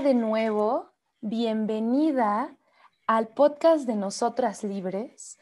De 0.00 0.14
nuevo, 0.14 0.90
bienvenida 1.20 2.56
al 3.06 3.28
podcast 3.28 3.86
de 3.86 3.94
Nosotras 3.94 4.64
Libres, 4.64 5.38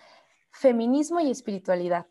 Feminismo 0.50 1.20
y 1.20 1.30
Espiritualidad. 1.30 2.08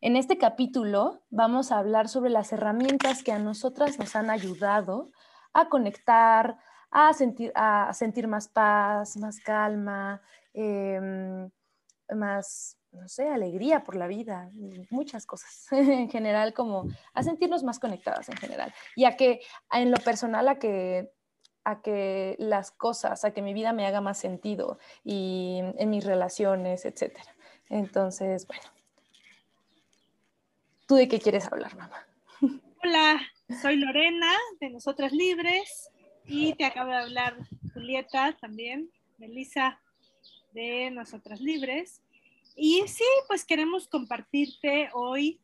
En 0.00 0.14
este 0.14 0.38
capítulo 0.38 1.24
vamos 1.30 1.72
a 1.72 1.78
hablar 1.78 2.08
sobre 2.08 2.30
las 2.30 2.52
herramientas 2.52 3.24
que 3.24 3.32
a 3.32 3.40
nosotras 3.40 3.98
nos 3.98 4.14
han 4.14 4.30
ayudado 4.30 5.10
a 5.52 5.68
conectar, 5.68 6.58
a 6.92 7.12
sentir, 7.12 7.50
a 7.56 7.92
sentir 7.92 8.28
más 8.28 8.46
paz, 8.46 9.16
más 9.16 9.40
calma, 9.40 10.22
em, 10.52 11.50
más, 12.14 12.78
no 12.92 13.08
sé, 13.08 13.28
alegría 13.28 13.82
por 13.82 13.96
la 13.96 14.06
vida, 14.06 14.48
muchas 14.90 15.26
cosas 15.26 15.66
en 15.72 16.08
general, 16.08 16.54
como 16.54 16.86
a 17.14 17.22
sentirnos 17.24 17.64
más 17.64 17.80
conectadas 17.80 18.28
en 18.28 18.36
general. 18.36 18.72
Y 18.94 19.06
a 19.06 19.16
que, 19.16 19.40
en 19.72 19.90
lo 19.90 19.96
personal, 19.96 20.46
a 20.46 20.60
que 20.60 21.12
a 21.64 21.80
que 21.80 22.36
las 22.38 22.70
cosas, 22.70 23.24
a 23.24 23.32
que 23.32 23.42
mi 23.42 23.54
vida 23.54 23.72
me 23.72 23.86
haga 23.86 24.00
más 24.00 24.18
sentido 24.18 24.78
y 25.02 25.60
en 25.78 25.90
mis 25.90 26.04
relaciones, 26.04 26.84
etc. 26.84 27.18
Entonces, 27.70 28.46
bueno, 28.46 28.62
¿tú 30.86 30.96
de 30.96 31.08
qué 31.08 31.18
quieres 31.18 31.46
hablar, 31.50 31.76
mamá? 31.76 32.06
Hola, 32.84 33.20
soy 33.62 33.76
Lorena 33.76 34.32
de 34.60 34.70
Nosotras 34.70 35.12
Libres 35.12 35.90
y 36.26 36.54
te 36.54 36.64
acabo 36.64 36.90
de 36.90 36.98
hablar 36.98 37.36
Julieta 37.72 38.36
también, 38.40 38.90
Melissa 39.18 39.80
de 40.52 40.90
Nosotras 40.90 41.40
Libres. 41.40 42.02
Y 42.54 42.82
sí, 42.86 43.04
pues 43.26 43.44
queremos 43.44 43.88
compartirte 43.88 44.90
hoy 44.92 45.40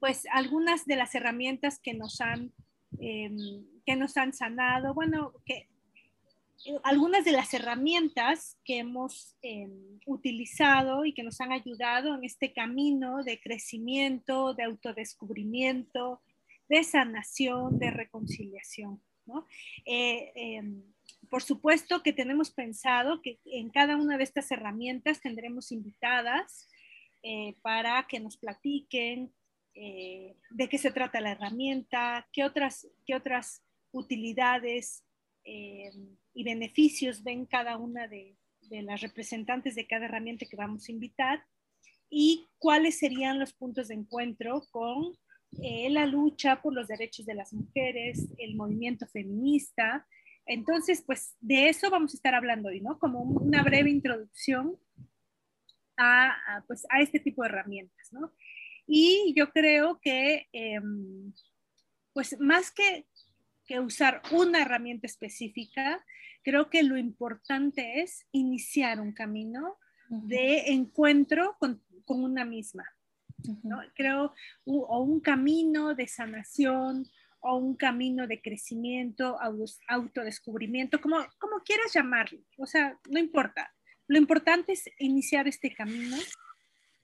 pues 0.00 0.24
algunas 0.32 0.84
de 0.86 0.96
las 0.96 1.14
herramientas 1.14 1.78
que 1.78 1.94
nos 1.94 2.20
han 2.20 2.52
em, 2.98 3.64
que 3.86 3.96
nos 3.96 4.16
han 4.16 4.34
sanado, 4.34 4.92
bueno, 4.92 5.32
que 5.46 5.68
eh, 6.64 6.78
algunas 6.82 7.24
de 7.24 7.32
las 7.32 7.54
herramientas 7.54 8.58
que 8.64 8.78
hemos 8.78 9.36
em, 9.42 10.00
utilizado 10.06 11.04
y 11.04 11.12
que 11.12 11.22
nos 11.22 11.40
han 11.40 11.52
ayudado 11.52 12.14
en 12.14 12.24
este 12.24 12.52
camino 12.52 13.22
de 13.22 13.40
crecimiento, 13.40 14.52
de 14.54 14.64
autodescubrimiento, 14.64 16.20
de 16.68 16.82
sanación, 16.82 17.78
de 17.78 17.90
reconciliación. 17.90 19.00
¿no? 19.26 19.46
Eh, 19.84 20.32
em, 20.34 20.82
por 21.30 21.42
supuesto 21.42 22.02
que 22.02 22.12
tenemos 22.12 22.50
pensado 22.50 23.22
que 23.22 23.38
en 23.44 23.70
cada 23.70 23.96
una 23.96 24.18
de 24.18 24.24
estas 24.24 24.50
herramientas 24.50 25.20
tendremos 25.20 25.70
invitadas 25.70 26.68
eh, 27.22 27.54
para 27.62 28.06
que 28.08 28.20
nos 28.20 28.36
platiquen 28.36 29.32
de 29.78 30.68
qué 30.70 30.78
se 30.78 30.90
trata 30.90 31.20
la 31.20 31.32
herramienta, 31.32 32.26
qué 32.32 32.44
otras, 32.44 32.88
qué 33.04 33.14
otras 33.14 33.65
utilidades 33.96 35.04
eh, 35.44 35.90
y 36.34 36.44
beneficios 36.44 37.22
ven 37.22 37.46
cada 37.46 37.76
una 37.76 38.08
de, 38.08 38.36
las 38.68 39.00
representantes 39.00 39.76
de 39.76 39.86
cada 39.86 40.06
herramienta 40.06 40.46
que 40.46 40.56
vamos 40.56 40.88
a 40.88 40.92
invitar 40.92 41.44
y 42.10 42.48
cuáles 42.58 42.98
serían 42.98 43.38
los 43.38 43.52
puntos 43.52 43.88
de 43.88 43.94
encuentro 43.94 44.66
con 44.72 45.16
eh, 45.62 45.88
la 45.90 46.04
lucha 46.04 46.60
por 46.60 46.74
los 46.74 46.88
derechos 46.88 47.26
de 47.26 47.34
las 47.34 47.52
mujeres, 47.52 48.28
el 48.38 48.56
movimiento 48.56 49.06
feminista. 49.06 50.04
Entonces, 50.46 51.02
pues 51.06 51.36
de 51.40 51.68
eso 51.68 51.90
vamos 51.90 52.12
a 52.12 52.16
estar 52.16 52.34
hablando 52.34 52.68
hoy, 52.68 52.80
¿no? 52.80 52.98
Como 52.98 53.20
una 53.20 53.62
breve 53.62 53.90
introducción 53.90 54.76
a, 55.96 56.64
pues, 56.66 56.86
a 56.90 57.00
este 57.00 57.20
tipo 57.20 57.42
de 57.42 57.48
herramientas, 57.48 58.12
¿no? 58.12 58.32
Y 58.86 59.32
yo 59.36 59.50
creo 59.50 60.00
que, 60.00 60.48
em, 60.52 61.32
pues 62.12 62.38
más 62.40 62.70
que 62.70 63.06
que 63.66 63.80
usar 63.80 64.22
una 64.30 64.62
herramienta 64.62 65.06
específica. 65.06 66.04
Creo 66.42 66.70
que 66.70 66.82
lo 66.82 66.96
importante 66.96 68.00
es 68.00 68.26
iniciar 68.32 69.00
un 69.00 69.12
camino 69.12 69.76
de 70.08 70.72
encuentro 70.72 71.56
con, 71.58 71.82
una 72.06 72.44
misma. 72.44 72.84
¿no? 73.62 73.80
Creo, 73.94 74.32
o 74.64 75.00
un 75.02 75.20
camino 75.20 75.94
de 75.94 76.06
sanación, 76.06 77.06
o 77.40 77.56
un 77.56 77.76
camino 77.76 78.26
de 78.26 78.40
crecimiento, 78.40 79.38
autodescubrimiento, 79.88 81.00
como, 81.00 81.18
como 81.38 81.60
quieras 81.64 81.92
llamarlo. 81.92 82.40
O 82.58 82.66
sea, 82.66 82.98
no 83.08 83.18
importa. 83.18 83.72
Lo 84.08 84.18
importante 84.18 84.72
es 84.72 84.88
iniciar 84.98 85.46
este 85.46 85.72
camino 85.72 86.16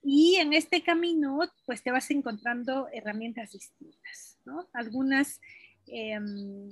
y 0.03 0.35
en 0.35 0.53
este 0.53 0.83
camino, 0.83 1.39
pues 1.65 1.81
te 1.81 1.91
vas 1.91 2.11
encontrando 2.11 2.89
herramientas 2.91 3.53
distintas, 3.53 4.37
¿no? 4.43 4.69
Algunas 4.73 5.39
Em, 5.87 6.71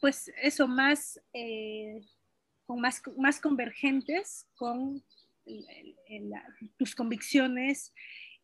pues 0.00 0.32
eso, 0.42 0.66
más, 0.66 1.20
eh, 1.32 2.00
con 2.66 2.80
más, 2.80 3.02
más 3.16 3.40
convergentes 3.40 4.46
con 4.54 5.02
tus 6.76 6.94
convicciones, 6.94 7.92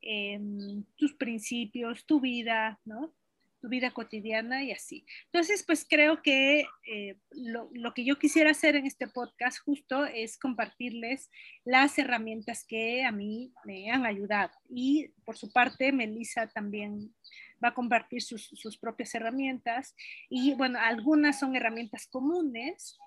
em, 0.01 0.85
tus 0.97 1.15
principios, 1.15 2.05
tu 2.05 2.21
vida, 2.21 2.81
¿no? 2.85 3.15
Tu 3.61 3.69
vida 3.69 3.93
cotidiana 3.93 4.65
y 4.65 4.73
así. 4.73 5.07
Entonces, 5.27 5.63
pues 5.65 5.87
creo 5.89 6.23
que 6.23 6.67
eh, 6.87 7.17
lo, 7.31 7.71
lo, 7.73 7.95
que 7.95 8.05
yo 8.05 8.19
quisiera 8.19 8.51
hacer 8.51 8.77
en 8.77 8.87
este 8.87 9.09
podcast 9.09 9.59
justo 9.61 10.05
es 10.05 10.37
compartirles 10.39 11.31
las 11.65 11.99
herramientas 11.99 12.65
que 12.65 13.05
a 13.05 13.13
mí 13.13 13.53
me 13.65 13.91
han 13.91 14.05
ayudado. 14.05 14.53
Y 14.69 15.09
por 15.25 15.37
su 15.37 15.51
parte, 15.53 15.93
Melissa 15.93 16.49
también 16.49 17.15
va 17.63 17.69
a 17.69 17.75
compartir 17.75 18.23
sus, 18.23 18.45
sus 18.45 18.79
propias 18.79 19.15
herramientas 19.15 19.95
y 20.29 20.55
bueno, 20.55 20.79
algunas 20.81 21.39
son 21.39 21.57
herramientas 21.57 22.07
comunes 22.07 22.99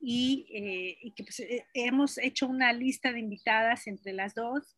y, 0.00 0.46
eh, 0.52 0.98
y 1.02 1.12
que 1.12 1.24
pues, 1.24 1.40
eh, 1.40 1.66
hemos 1.74 2.18
hecho 2.18 2.46
una 2.46 2.72
lista 2.72 3.12
de 3.12 3.20
invitadas 3.20 3.86
entre 3.86 4.12
las 4.12 4.34
dos 4.34 4.76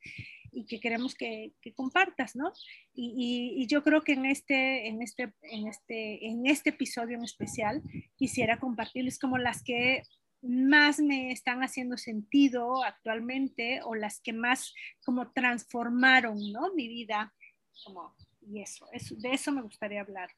y 0.53 0.67
que 0.67 0.81
queremos 0.81 1.15
que, 1.15 1.53
que 1.61 1.73
compartas, 1.73 2.35
¿no? 2.35 2.53
Y, 2.93 3.55
y, 3.57 3.67
yo 3.67 3.85
creo 3.85 4.03
que 4.03 4.13
en 4.13 4.27
este, 4.27 4.89
en, 4.89 5.01
este, 5.01 5.33
en, 5.43 5.69
este, 5.69 6.27
en 6.27 6.47
este 6.47 6.71
episodio 6.71 7.17
en 7.17 7.25
especial 7.25 7.83
quisiera 8.17 8.59
compartirles 8.59 9.19
como 9.19 9.39
las 9.39 9.63
que 9.63 10.03
más 10.43 10.99
me 10.99 11.31
están 11.31 11.63
haciendo 11.63 11.97
sentido 11.97 12.83
actualmente 12.83 13.81
o 13.85 13.95
las 13.95 14.21
que 14.21 14.33
más 14.33 14.75
como 15.05 15.31
transformaron, 15.33 16.39
¿no? 16.53 16.75
Mi 16.75 16.89
vida 16.89 17.33
como 17.85 18.17
y 18.43 18.63
eso, 18.63 18.87
de 18.93 19.33
eso 19.33 19.53
me 19.53 19.63
gustaría 19.63 20.01
hablar 20.01 20.31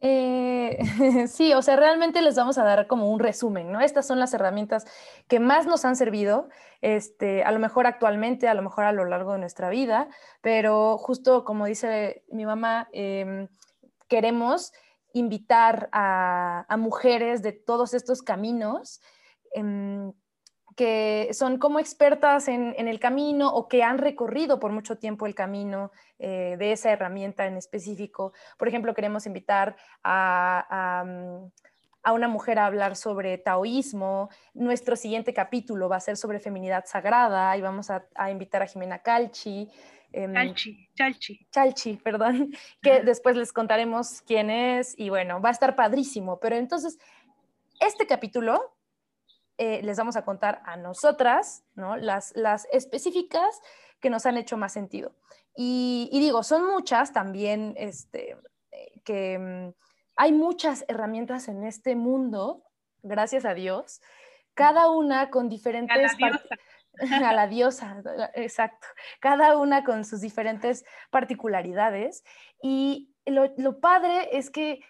eh, 0.00 0.78
sí, 1.28 1.54
o 1.54 1.62
sea, 1.62 1.76
realmente 1.76 2.20
les 2.22 2.36
vamos 2.36 2.58
a 2.58 2.64
dar 2.64 2.86
como 2.86 3.10
un 3.10 3.18
resumen, 3.18 3.72
¿no? 3.72 3.80
Estas 3.80 4.06
son 4.06 4.18
las 4.18 4.34
herramientas 4.34 4.84
que 5.28 5.40
más 5.40 5.66
nos 5.66 5.84
han 5.84 5.96
servido, 5.96 6.48
este, 6.82 7.42
a 7.44 7.50
lo 7.50 7.58
mejor 7.58 7.86
actualmente, 7.86 8.48
a 8.48 8.54
lo 8.54 8.62
mejor 8.62 8.84
a 8.84 8.92
lo 8.92 9.04
largo 9.04 9.32
de 9.32 9.38
nuestra 9.38 9.70
vida, 9.70 10.08
pero 10.42 10.98
justo 10.98 11.44
como 11.44 11.66
dice 11.66 12.24
mi 12.28 12.44
mamá, 12.44 12.88
em, 12.92 13.48
queremos 14.08 14.72
invitar 15.12 15.88
a, 15.92 16.66
mujeres 16.78 17.42
de 17.42 17.52
todos 17.52 17.94
estos 17.94 18.22
caminos. 18.22 19.00
Em, 19.52 20.12
que 20.76 21.30
son 21.32 21.58
como 21.58 21.80
expertas 21.80 22.48
en, 22.48 22.74
el 22.76 23.00
camino 23.00 23.48
o 23.48 23.66
que 23.66 23.82
han 23.82 23.96
recorrido 23.96 24.60
por 24.60 24.72
mucho 24.72 24.98
tiempo 24.98 25.26
el 25.26 25.34
camino 25.34 25.90
eh, 26.18 26.56
de 26.58 26.72
esa 26.72 26.92
herramienta 26.92 27.46
en 27.46 27.56
específico. 27.56 28.34
Por 28.58 28.68
ejemplo, 28.68 28.94
queremos 28.94 29.26
invitar 29.26 29.74
a, 30.04 31.02
a, 32.04 32.12
una 32.12 32.28
mujer 32.28 32.58
a 32.58 32.66
hablar 32.66 32.94
sobre 32.94 33.38
taoísmo. 33.38 34.28
Nuestro 34.52 34.96
siguiente 34.96 35.32
capítulo 35.32 35.88
va 35.88 35.96
a 35.96 36.00
ser 36.00 36.18
sobre 36.18 36.40
feminidad 36.40 36.84
sagrada 36.84 37.56
y 37.56 37.62
vamos 37.62 37.90
a, 37.90 38.30
invitar 38.30 38.62
a 38.62 38.66
Jimena 38.66 38.98
Calchi. 38.98 39.70
Em, 40.12 40.34
Calchi, 40.34 40.88
Chalchi. 40.94 41.46
Chalchi, 41.50 41.96
perdón, 41.96 42.52
que 42.82 43.00
después 43.00 43.34
les 43.34 43.52
contaremos 43.52 44.20
quién 44.20 44.50
es 44.50 44.94
y 44.98 45.08
bueno, 45.08 45.40
va 45.40 45.48
a 45.48 45.52
estar 45.52 45.74
padrísimo. 45.74 46.38
Pero 46.38 46.56
entonces, 46.56 46.98
este 47.80 48.06
capítulo 48.06 48.75
eh, 49.58 49.80
les 49.82 49.96
vamos 49.96 50.16
a 50.16 50.24
contar 50.24 50.62
a 50.64 50.76
nosotras, 50.76 51.64
¿no? 51.74 51.96
Las, 51.96 52.32
las 52.36 52.66
específicas 52.72 53.60
que 54.00 54.10
nos 54.10 54.26
han 54.26 54.36
hecho 54.36 54.56
más 54.56 54.72
sentido. 54.72 55.14
Y, 55.56 56.10
digo, 56.12 56.42
son 56.42 56.66
muchas 56.66 57.12
también, 57.12 57.74
este, 57.78 58.36
eh, 58.72 59.00
que 59.04 59.38
mm, 59.38 59.72
hay 60.16 60.32
muchas 60.32 60.84
herramientas 60.88 61.48
en 61.48 61.64
este 61.64 61.96
mundo, 61.96 62.64
gracias 63.02 63.46
a 63.46 63.54
Dios, 63.54 64.02
cada 64.54 64.90
una 64.90 65.30
con 65.30 65.48
diferentes... 65.48 66.12
A 66.98 67.34
la 67.34 67.46
diosa, 67.46 68.02
exacto. 68.32 68.86
Cada 69.20 69.58
una 69.58 69.84
con 69.84 70.06
sus 70.06 70.22
diferentes 70.22 70.82
particularidades. 71.10 72.24
Y 72.62 73.14
lo, 73.26 73.52
lo 73.58 73.80
padre 73.80 74.30
es 74.32 74.48
que 74.48 74.80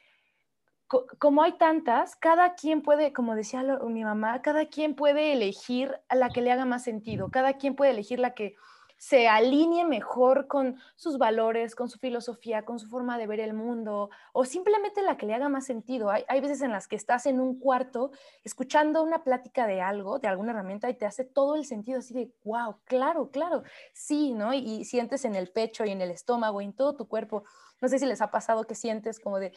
como 0.87 1.43
hay 1.43 1.59
tantas, 1.59 2.17
cada 2.17 2.55
quien 2.55 2.83
puede, 2.83 3.13
como 3.13 3.35
decía 3.35 3.63
mi 3.63 4.05
mamá, 4.05 4.43
cada 4.43 4.67
quien 4.67 4.95
puede 4.95 5.33
elegir 5.33 5.99
a 6.09 6.15
la 6.15 6.31
que 6.31 6.43
le 6.43 6.53
haga 6.53 6.65
más 6.65 6.85
sentido, 6.85 7.31
cada 7.31 7.55
quien 7.55 7.75
puede 7.75 7.91
elegir 7.91 8.19
la 8.21 8.35
que 8.35 8.55
se 8.99 9.29
alinee 9.29 9.85
mejor 9.85 10.47
con 10.47 10.77
sus 10.95 11.19
valores, 11.19 11.75
con 11.75 11.89
su 11.89 11.99
filosofía, 11.99 12.65
con 12.65 12.79
su 12.79 12.89
forma 12.89 13.19
de 13.19 13.27
ver 13.27 13.41
el 13.41 13.53
mundo, 13.53 14.11
o 14.33 14.45
simplemente 14.45 15.03
la 15.03 15.17
que 15.17 15.27
le 15.27 15.35
haga 15.35 15.49
más 15.49 15.67
sentido. 15.67 16.11
Hay, 16.11 16.25
hay 16.29 16.41
veces 16.41 16.63
en 16.63 16.73
las 16.73 16.89
que 16.89 16.97
estás 16.97 17.27
en 17.27 17.41
un 17.41 17.59
cuarto 17.61 18.11
escuchando 18.43 19.03
una 19.03 19.23
plática 19.23 19.67
de 19.67 19.83
algo, 19.83 20.19
de 20.19 20.29
alguna 20.29 20.53
herramienta, 20.53 20.89
y 20.89 20.95
te 20.95 21.05
hace 21.05 21.25
todo 21.25 21.57
el 21.57 21.67
sentido 21.67 21.99
así 21.99 22.15
de, 22.15 22.33
wow, 22.45 22.79
claro, 22.85 23.31
claro, 23.31 23.65
sí, 23.93 24.33
¿no? 24.33 24.55
Y, 24.55 24.59
y 24.61 24.85
sientes 24.85 25.25
en 25.25 25.35
el 25.35 25.51
pecho 25.51 25.85
y 25.85 25.91
en 25.91 26.01
el 26.01 26.11
estómago 26.11 26.61
y 26.63 26.65
en 26.65 26.73
todo 26.73 26.97
tu 26.97 27.07
cuerpo. 27.07 27.45
No 27.83 27.89
sé 27.89 27.99
si 27.99 28.07
les 28.07 28.23
ha 28.23 28.31
pasado 28.31 28.65
que 28.65 28.75
sientes 28.75 29.21
como 29.21 29.39
de, 29.39 29.53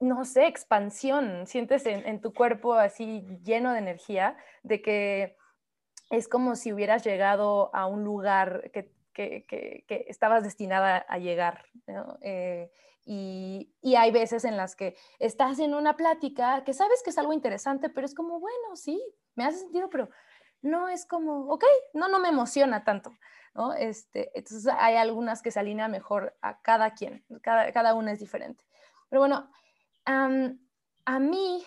no 0.00 0.24
sé, 0.24 0.46
expansión, 0.46 1.46
sientes 1.46 1.84
en, 1.86 2.20
tu 2.20 2.32
cuerpo 2.32 2.74
así 2.74 3.22
lleno 3.44 3.72
de 3.72 3.78
energía, 3.78 4.36
de 4.62 4.80
que 4.80 5.36
es 6.08 6.26
como 6.26 6.56
si 6.56 6.72
hubieras 6.72 7.04
llegado 7.04 7.74
a 7.74 7.86
un 7.86 8.02
lugar 8.04 8.70
que, 8.72 8.90
estabas 10.08 10.42
destinada 10.42 10.96
a 10.96 11.18
llegar. 11.18 11.66
Eh, 12.22 12.70
y, 13.04 13.74
y, 13.82 13.96
hay 13.96 14.10
veces 14.10 14.44
en 14.46 14.56
las 14.56 14.74
que 14.74 14.96
estás 15.18 15.58
en 15.58 15.74
una 15.74 15.94
plática 15.94 16.64
que 16.64 16.72
sabes 16.72 17.02
que 17.02 17.10
es 17.10 17.18
algo 17.18 17.34
interesante, 17.34 17.90
pero 17.90 18.06
es 18.06 18.14
como, 18.14 18.40
bueno, 18.40 18.76
sí, 18.76 19.02
me 19.34 19.44
hace 19.44 19.58
sentido, 19.58 19.90
pero 19.90 20.08
no 20.62 20.88
es 20.88 21.04
como, 21.04 21.50
ok, 21.50 21.64
no, 21.92 22.08
no 22.08 22.18
me 22.18 22.28
emociona 22.28 22.84
tanto. 22.84 23.12
¿no? 23.54 23.74
Este, 23.74 24.30
entonces 24.34 24.72
hay 24.78 24.96
algunas 24.96 25.42
que 25.42 25.50
se 25.50 25.60
alinean 25.60 25.90
mejor 25.90 26.36
a 26.40 26.60
cada 26.62 26.92
quien, 26.94 27.24
cada, 27.42 27.70
cada 27.72 27.94
una 27.94 28.12
es 28.12 28.20
diferente. 28.20 28.64
Pero 29.08 29.20
bueno, 29.20 29.50
a 30.10 31.18
mí, 31.18 31.64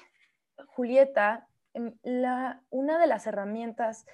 Julieta, 0.67 1.47
em, 1.73 1.97
una 2.03 2.99
de 2.99 3.07
las 3.07 3.27
herramientas 3.27 4.05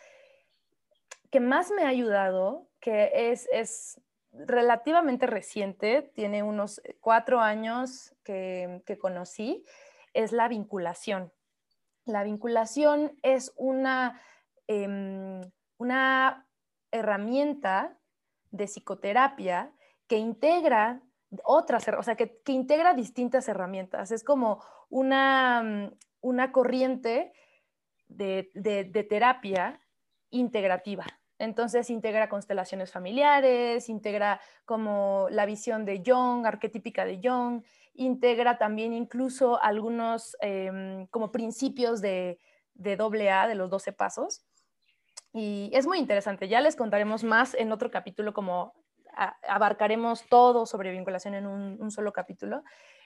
que 1.31 1.39
más 1.39 1.71
me 1.71 1.83
ha 1.83 1.89
ayudado, 1.89 2.67
que 2.79 3.31
es, 3.31 3.47
es 3.51 4.01
relativamente 4.31 5.25
reciente, 5.25 6.11
tiene 6.13 6.43
unos 6.43 6.81
cuatro 6.99 7.39
años 7.39 8.15
que, 8.23 8.81
conocí, 8.99 9.63
es 10.13 10.31
la 10.31 10.47
vinculación. 10.47 11.31
La 12.05 12.23
vinculación 12.23 13.17
es 13.21 13.53
una, 13.55 14.21
em, 14.67 15.41
una 15.77 16.47
herramienta 16.91 17.97
de 18.51 18.65
psicoterapia 18.65 19.71
que 20.07 20.17
integra 20.17 21.01
otras, 21.43 21.87
o 21.87 22.03
sea, 22.03 22.15
que, 22.15 22.41
integra 22.47 22.93
distintas 22.93 23.47
herramientas. 23.47 24.11
Es 24.11 24.23
como 24.23 24.63
una, 24.89 25.61
mm, 25.63 25.93
una 26.21 26.51
corriente 26.51 27.33
de, 28.07 28.49
de, 28.53 29.03
terapia 29.03 29.79
integrativa. 30.31 31.05
Entonces 31.37 31.89
integra 31.89 32.27
constelaciones 32.27 32.91
familiares, 32.91 33.87
integra 33.87 34.41
como 34.65 35.27
la 35.29 35.45
visión 35.45 35.85
de 35.85 36.03
Jung, 36.05 36.45
arquetípica 36.45 37.05
de 37.05 37.21
Jung, 37.23 37.63
integra 37.93 38.57
también 38.57 38.93
incluso 38.93 39.61
algunos 39.61 40.35
em, 40.41 41.07
como 41.07 41.31
principios 41.31 42.01
de, 42.01 42.39
de 42.73 43.29
AA, 43.31 43.47
de 43.47 43.55
los 43.55 43.69
12 43.69 43.93
pasos. 43.93 44.43
Y 45.31 45.69
es 45.73 45.85
muy 45.85 45.99
interesante, 45.99 46.47
ya 46.47 46.59
les 46.59 46.75
contaremos 46.75 47.23
más 47.23 47.53
en 47.53 47.71
otro 47.71 47.91
capítulo 47.91 48.33
como 48.33 48.73
abarcaremos 49.47 50.25
todo 50.27 50.65
sobre 50.65 50.91
vinculación 50.91 51.33
en 51.33 51.47
un, 51.47 51.91
solo 51.91 52.13
capítulo. 52.13 52.63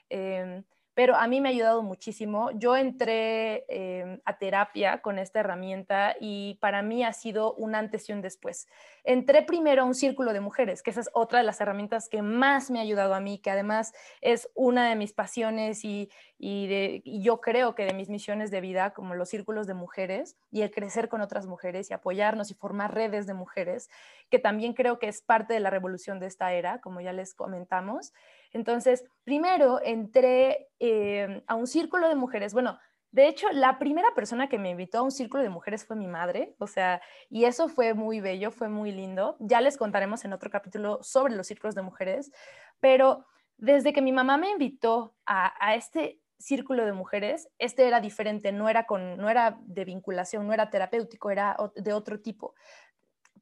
Em, 0.09 0.63
pero 0.93 1.15
a 1.15 1.27
mí 1.27 1.41
me 1.41 1.49
ha 1.49 1.51
ayudado 1.51 1.81
muchísimo. 1.81 2.51
Yo 2.51 2.75
entré 2.75 3.65
em, 3.67 4.19
a 4.25 4.37
terapia 4.37 5.01
con 5.01 5.17
esta 5.17 5.39
herramienta 5.39 6.15
y 6.19 6.59
para 6.61 6.81
mí 6.83 7.03
ha 7.03 7.13
sido 7.13 7.53
un 7.55 7.75
antes 7.75 8.09
y 8.09 8.13
un 8.13 8.21
después. 8.21 8.67
Entré 9.03 9.41
primero 9.41 9.81
a 9.81 9.85
un 9.85 9.95
círculo 9.95 10.33
de 10.33 10.39
mujeres, 10.39 10.83
que 10.83 10.91
esa 10.91 11.01
es 11.01 11.09
otra 11.13 11.39
de 11.39 11.45
las 11.45 11.59
herramientas 11.61 12.09
que 12.09 12.21
más 12.21 12.69
me 12.69 12.79
ha 12.79 12.83
ayudado 12.83 13.15
a 13.15 13.19
mí, 13.19 13.39
que 13.39 13.49
además 13.49 13.93
es 14.21 14.49
una 14.53 14.87
de 14.87 14.95
mis 14.95 15.13
pasiones 15.13 15.83
y, 15.83 16.09
y, 16.37 17.21
yo 17.21 17.41
creo 17.41 17.73
que 17.73 17.85
de 17.85 17.93
mis 17.93 18.09
misiones 18.09 18.51
de 18.51 18.61
vida, 18.61 18.93
como 18.93 19.15
los 19.15 19.29
círculos 19.29 19.65
de 19.65 19.73
mujeres 19.73 20.37
y 20.51 20.61
el 20.61 20.71
crecer 20.71 21.09
con 21.09 21.21
otras 21.21 21.47
mujeres 21.47 21.89
y 21.89 21.93
apoyarnos 21.93 22.51
y 22.51 22.53
formar 22.53 22.93
redes 22.93 23.25
de 23.25 23.33
mujeres, 23.33 23.89
que 24.29 24.39
también 24.39 24.73
creo 24.73 24.99
que 24.99 25.07
es 25.07 25.21
parte 25.21 25.53
de 25.53 25.59
la 25.59 25.69
revolución 25.69 26.19
de 26.19 26.27
esta 26.27 26.53
era, 26.53 26.81
como 26.81 27.01
ya 27.01 27.13
les 27.13 27.33
comentamos. 27.33 28.13
Entonces, 28.53 29.03
primero 29.23 29.81
entré 29.83 30.69
eh, 30.79 31.43
a 31.47 31.55
un 31.55 31.67
círculo 31.67 32.07
de 32.07 32.15
mujeres, 32.15 32.53
bueno, 32.53 32.79
de 33.11 33.27
hecho, 33.27 33.47
la 33.51 33.77
primera 33.77 34.15
persona 34.15 34.49
que 34.49 34.57
me 34.57 34.71
invitó 34.71 34.97
a 34.97 35.01
un 35.03 35.11
círculo 35.11 35.43
de 35.43 35.49
mujeres 35.49 35.85
fue 35.85 35.95
mi 35.95 36.07
madre, 36.07 36.55
o 36.57 36.65
sea, 36.65 36.99
y 37.29 37.45
eso 37.45 37.69
fue 37.69 37.93
muy 37.93 38.21
bello, 38.21 38.49
fue 38.49 38.69
muy 38.69 38.91
lindo. 38.91 39.37
Ya 39.39 39.61
les 39.61 39.77
contaremos 39.77 40.25
en 40.25 40.33
otro 40.33 40.49
capítulo 40.49 40.97
sobre 41.03 41.35
los 41.35 41.45
círculos 41.45 41.75
de 41.75 41.83
mujeres, 41.83 42.31
pero 42.79 43.27
desde 43.57 43.93
que 43.93 44.01
mi 44.01 44.11
mamá 44.11 44.37
me 44.37 44.49
invitó 44.49 45.15
a, 45.27 45.53
a 45.63 45.75
este 45.75 46.23
círculo 46.39 46.85
de 46.85 46.93
mujeres, 46.93 47.49
este 47.59 47.87
era 47.87 48.01
diferente, 48.01 48.51
no 48.51 48.67
era, 48.67 48.85
con, 48.85 49.17
no 49.17 49.29
era 49.29 49.59
de 49.61 49.85
vinculación, 49.85 50.47
no 50.47 50.53
era 50.53 50.71
terapéutico, 50.71 51.29
era 51.29 51.55
de 51.75 51.93
otro 51.93 52.19
tipo. 52.19 52.55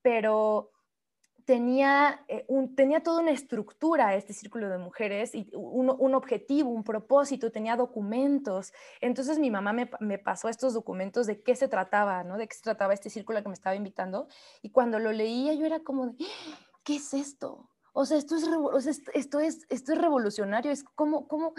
Pero 0.01 0.71
tenía, 1.45 2.23
eh, 2.27 2.45
un, 2.47 2.75
tenía 2.75 3.01
toda 3.01 3.21
una 3.21 3.31
estructura 3.31 4.15
este 4.15 4.33
círculo 4.33 4.69
de 4.69 4.77
mujeres, 4.77 5.35
y 5.35 5.49
un, 5.53 5.95
un 5.97 6.15
objetivo, 6.15 6.69
un 6.69 6.83
propósito, 6.83 7.51
tenía 7.51 7.75
documentos. 7.75 8.73
Entonces 8.99 9.39
mi 9.39 9.51
mamá 9.51 9.73
me, 9.73 9.89
me, 9.99 10.17
pasó 10.17 10.49
estos 10.49 10.73
documentos 10.73 11.27
de 11.27 11.41
qué 11.41 11.55
se 11.55 11.67
trataba, 11.67 12.23
¿no? 12.23 12.37
De 12.37 12.47
qué 12.47 12.55
se 12.55 12.63
trataba 12.63 12.93
este 12.93 13.09
círculo 13.09 13.41
que 13.41 13.49
me 13.49 13.53
estaba 13.53 13.75
invitando. 13.75 14.27
Y 14.61 14.69
cuando 14.69 14.99
lo 14.99 15.11
leía 15.11 15.53
yo 15.53 15.65
era 15.65 15.79
como, 15.81 16.07
de, 16.07 16.25
¿qué 16.83 16.95
es 16.95 17.13
esto? 17.13 17.69
O 17.93 18.05
sea, 18.05 18.17
esto 18.17 18.35
es, 18.35 18.47
esto 19.13 19.39
es, 19.39 19.65
esto 19.69 19.91
es 19.91 19.97
revolucionario, 19.97 20.71
es 20.71 20.83
como, 20.83 21.27
como, 21.27 21.53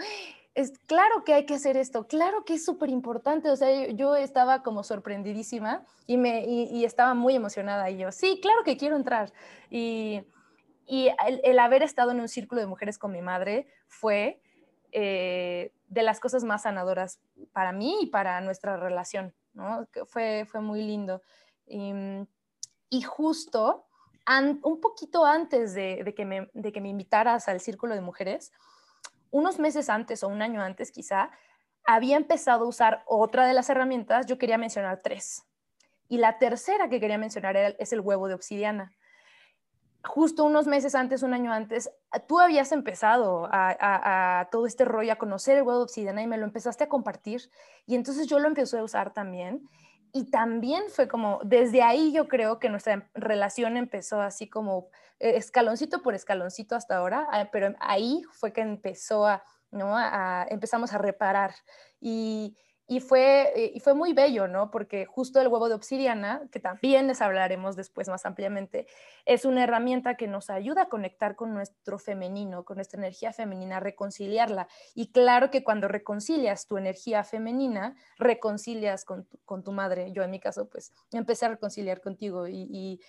es 0.55 0.77
claro 0.85 1.23
que 1.23 1.33
hay 1.33 1.45
que 1.45 1.55
hacer 1.55 1.77
esto, 1.77 2.07
claro 2.07 2.45
que 2.45 2.55
es 2.55 2.65
súper 2.65 2.89
importante, 2.89 3.49
o 3.49 3.55
sea, 3.55 3.87
yo, 3.87 4.15
estaba 4.15 4.61
como 4.61 4.83
sorprendidísima 4.83 5.85
y, 6.05 6.17
me, 6.17 6.45
y, 6.45 6.85
estaba 6.85 7.13
muy 7.13 7.35
emocionada 7.35 7.89
y 7.89 7.97
yo, 7.97 8.11
sí, 8.11 8.39
claro 8.41 8.63
que 8.63 8.77
quiero 8.77 8.95
entrar. 8.95 9.33
Y, 9.69 10.23
y 10.85 11.09
el, 11.43 11.59
haber 11.59 11.81
estado 11.81 12.11
en 12.11 12.19
un 12.19 12.27
círculo 12.27 12.61
de 12.61 12.67
mujeres 12.67 12.97
con 12.97 13.11
mi 13.11 13.21
madre 13.21 13.67
fue 13.87 14.41
eh, 14.91 15.73
de 15.87 16.03
las 16.03 16.19
cosas 16.19 16.43
más 16.43 16.63
sanadoras 16.63 17.19
para 17.51 17.71
mí 17.71 17.97
y 18.01 18.07
para 18.07 18.39
nuestra 18.41 18.77
relación, 18.77 19.33
¿no? 19.53 19.87
Fue, 20.05 20.45
fue 20.45 20.61
muy 20.61 20.83
lindo. 20.83 21.21
Y, 21.65 21.93
y 22.89 23.01
justo 23.01 23.87
un 24.63 24.79
poquito 24.79 25.25
antes 25.25 25.73
de, 25.73 26.13
que 26.15 26.25
me, 26.25 26.49
de 26.53 26.71
que 26.71 26.81
me 26.81 26.89
invitaras 26.89 27.47
al 27.47 27.59
Círculo 27.59 27.95
de 27.95 28.01
Mujeres, 28.01 28.51
unos 29.33 29.57
meses 29.57 29.89
antes 29.89 30.23
o 30.23 30.27
un 30.27 30.43
año 30.43 30.61
antes 30.61 30.91
quizá, 30.91 31.31
había 31.85 32.17
empezado 32.17 32.65
a 32.65 32.67
usar 32.67 33.03
otra 33.07 33.47
de 33.47 33.53
las 33.53 33.67
herramientas, 33.67 34.27
yo 34.27 34.37
quería 34.37 34.59
mencionar 34.59 35.01
tres. 35.03 35.43
Y 36.07 36.19
la 36.19 36.37
tercera 36.37 36.87
que 36.87 36.99
quería 36.99 37.17
mencionar 37.17 37.57
es 37.57 37.91
el 37.91 38.01
huevo 38.01 38.27
de 38.27 38.35
obsidiana. 38.35 38.93
Justo 40.03 40.43
unos 40.43 40.67
meses 40.67 40.93
antes, 40.93 41.23
un 41.23 41.33
año 41.33 41.51
antes, 41.51 41.89
tú 42.27 42.39
habías 42.39 42.71
empezado 42.71 43.49
a, 43.51 44.47
todo 44.51 44.67
este 44.67 44.85
rollo, 44.85 45.13
a 45.13 45.15
conocer 45.15 45.57
el 45.57 45.63
huevo 45.63 45.79
de 45.79 45.85
obsidiana 45.85 46.21
y 46.21 46.27
me 46.27 46.37
lo 46.37 46.45
empezaste 46.45 46.83
a 46.83 46.89
compartir. 46.89 47.41
Y 47.87 47.95
entonces 47.95 48.27
yo 48.27 48.37
lo 48.37 48.47
empecé 48.47 48.77
a 48.77 48.83
usar 48.83 49.13
también 49.13 49.67
y 50.13 50.29
también 50.29 50.83
fue 50.89 51.07
como, 51.07 51.39
desde 51.43 51.81
ahí 51.81 52.13
yo 52.13 52.27
creo 52.27 52.59
que 52.59 52.69
nuestra 52.69 53.09
relación 53.15 53.77
empezó 53.77 54.21
así 54.21 54.47
como 54.47 54.89
eh, 55.19 55.37
escaloncito 55.37 56.03
por 56.03 56.13
escaloncito 56.13 56.75
hasta 56.75 56.97
ahora, 56.97 57.27
ah, 57.31 57.49
pero 57.51 57.75
ahí 57.79 58.21
fue 58.31 58.53
que 58.53 58.61
empezó 58.61 59.25
a, 59.25 59.43
¿no? 59.71 59.97
A, 59.97 60.45
empezamos 60.49 60.93
a 60.93 60.99
reparar. 60.99 61.55
Y, 61.99 62.55
y 62.93 62.99
fue, 62.99 63.51
eh, 63.55 63.71
y 63.73 63.79
fue 63.79 63.95
muy 63.95 64.13
bello, 64.13 64.47
¿no? 64.47 64.69
Porque 64.69 65.05
justo 65.05 65.41
el 65.41 65.47
huevo 65.47 65.67
de 65.67 65.75
obsidiana, 65.75 66.47
que 66.51 66.59
también 66.59 67.07
les 67.07 67.21
hablaremos 67.21 67.75
después 67.75 68.07
más 68.07 68.25
ampliamente, 68.25 68.85
es 69.25 69.45
una 69.45 69.63
herramienta 69.63 70.15
que 70.15 70.27
nos 70.27 70.51
ayuda 70.51 70.83
a 70.83 70.89
conectar 70.89 71.35
con 71.35 71.53
nuestro 71.53 71.97
femenino, 71.97 72.65
con 72.65 72.75
nuestra 72.75 72.99
energía 72.99 73.33
femenina, 73.33 73.77
a 73.77 73.79
reconciliarla. 73.79 74.67
Y 74.93 75.11
claro 75.11 75.49
que 75.49 75.63
cuando 75.63 75.87
reconcilias 75.87 76.67
tu 76.67 76.77
energía 76.77 77.23
femenina, 77.23 77.95
reconcilias 78.19 79.05
con 79.05 79.25
tu, 79.25 79.39
con 79.45 79.63
tu 79.63 79.71
madre. 79.71 80.11
Yo 80.11 80.21
en 80.21 80.29
mi 80.29 80.39
caso, 80.39 80.69
pues 80.69 80.91
empecé 81.11 81.45
a 81.47 81.49
reconciliar 81.49 82.01
contigo 82.01 82.47
y 82.47 82.63
y 82.73 82.99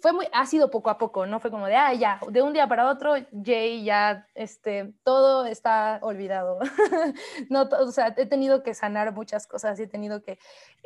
fue 0.00 0.12
muy, 0.12 0.26
ha 0.32 0.46
sido 0.46 0.70
poco 0.70 0.88
a 0.88 0.96
poco, 0.96 1.26
no 1.26 1.40
fue 1.40 1.50
como 1.50 1.66
de, 1.66 1.76
ah, 1.76 1.92
ya, 1.92 2.20
de 2.30 2.40
un 2.40 2.54
día 2.54 2.66
para 2.66 2.88
otro, 2.88 3.14
Jay, 3.44 3.84
ya, 3.84 4.26
este, 4.34 4.94
todo 5.02 5.44
está 5.44 5.98
olvidado. 6.02 6.58
no, 7.50 7.62
o 7.62 7.92
sea, 7.92 8.14
he 8.16 8.26
tenido 8.26 8.62
que 8.62 8.72
sanar 8.72 9.12
muchas 9.12 9.46
cosas, 9.46 9.78
he 9.78 9.86
tenido 9.86 10.22
que, 10.22 10.38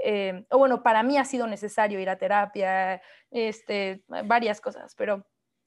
eh, 0.04 0.44
o 0.50 0.58
bueno, 0.58 0.82
para 0.82 1.04
mí 1.04 1.16
ha 1.16 1.24
sido 1.24 1.46
necesario 1.46 2.00
ir 2.00 2.10
a 2.10 2.18
terapia, 2.18 3.00
este, 3.30 4.02
varias 4.24 4.60
cosas, 4.60 4.94
pero 4.96 5.24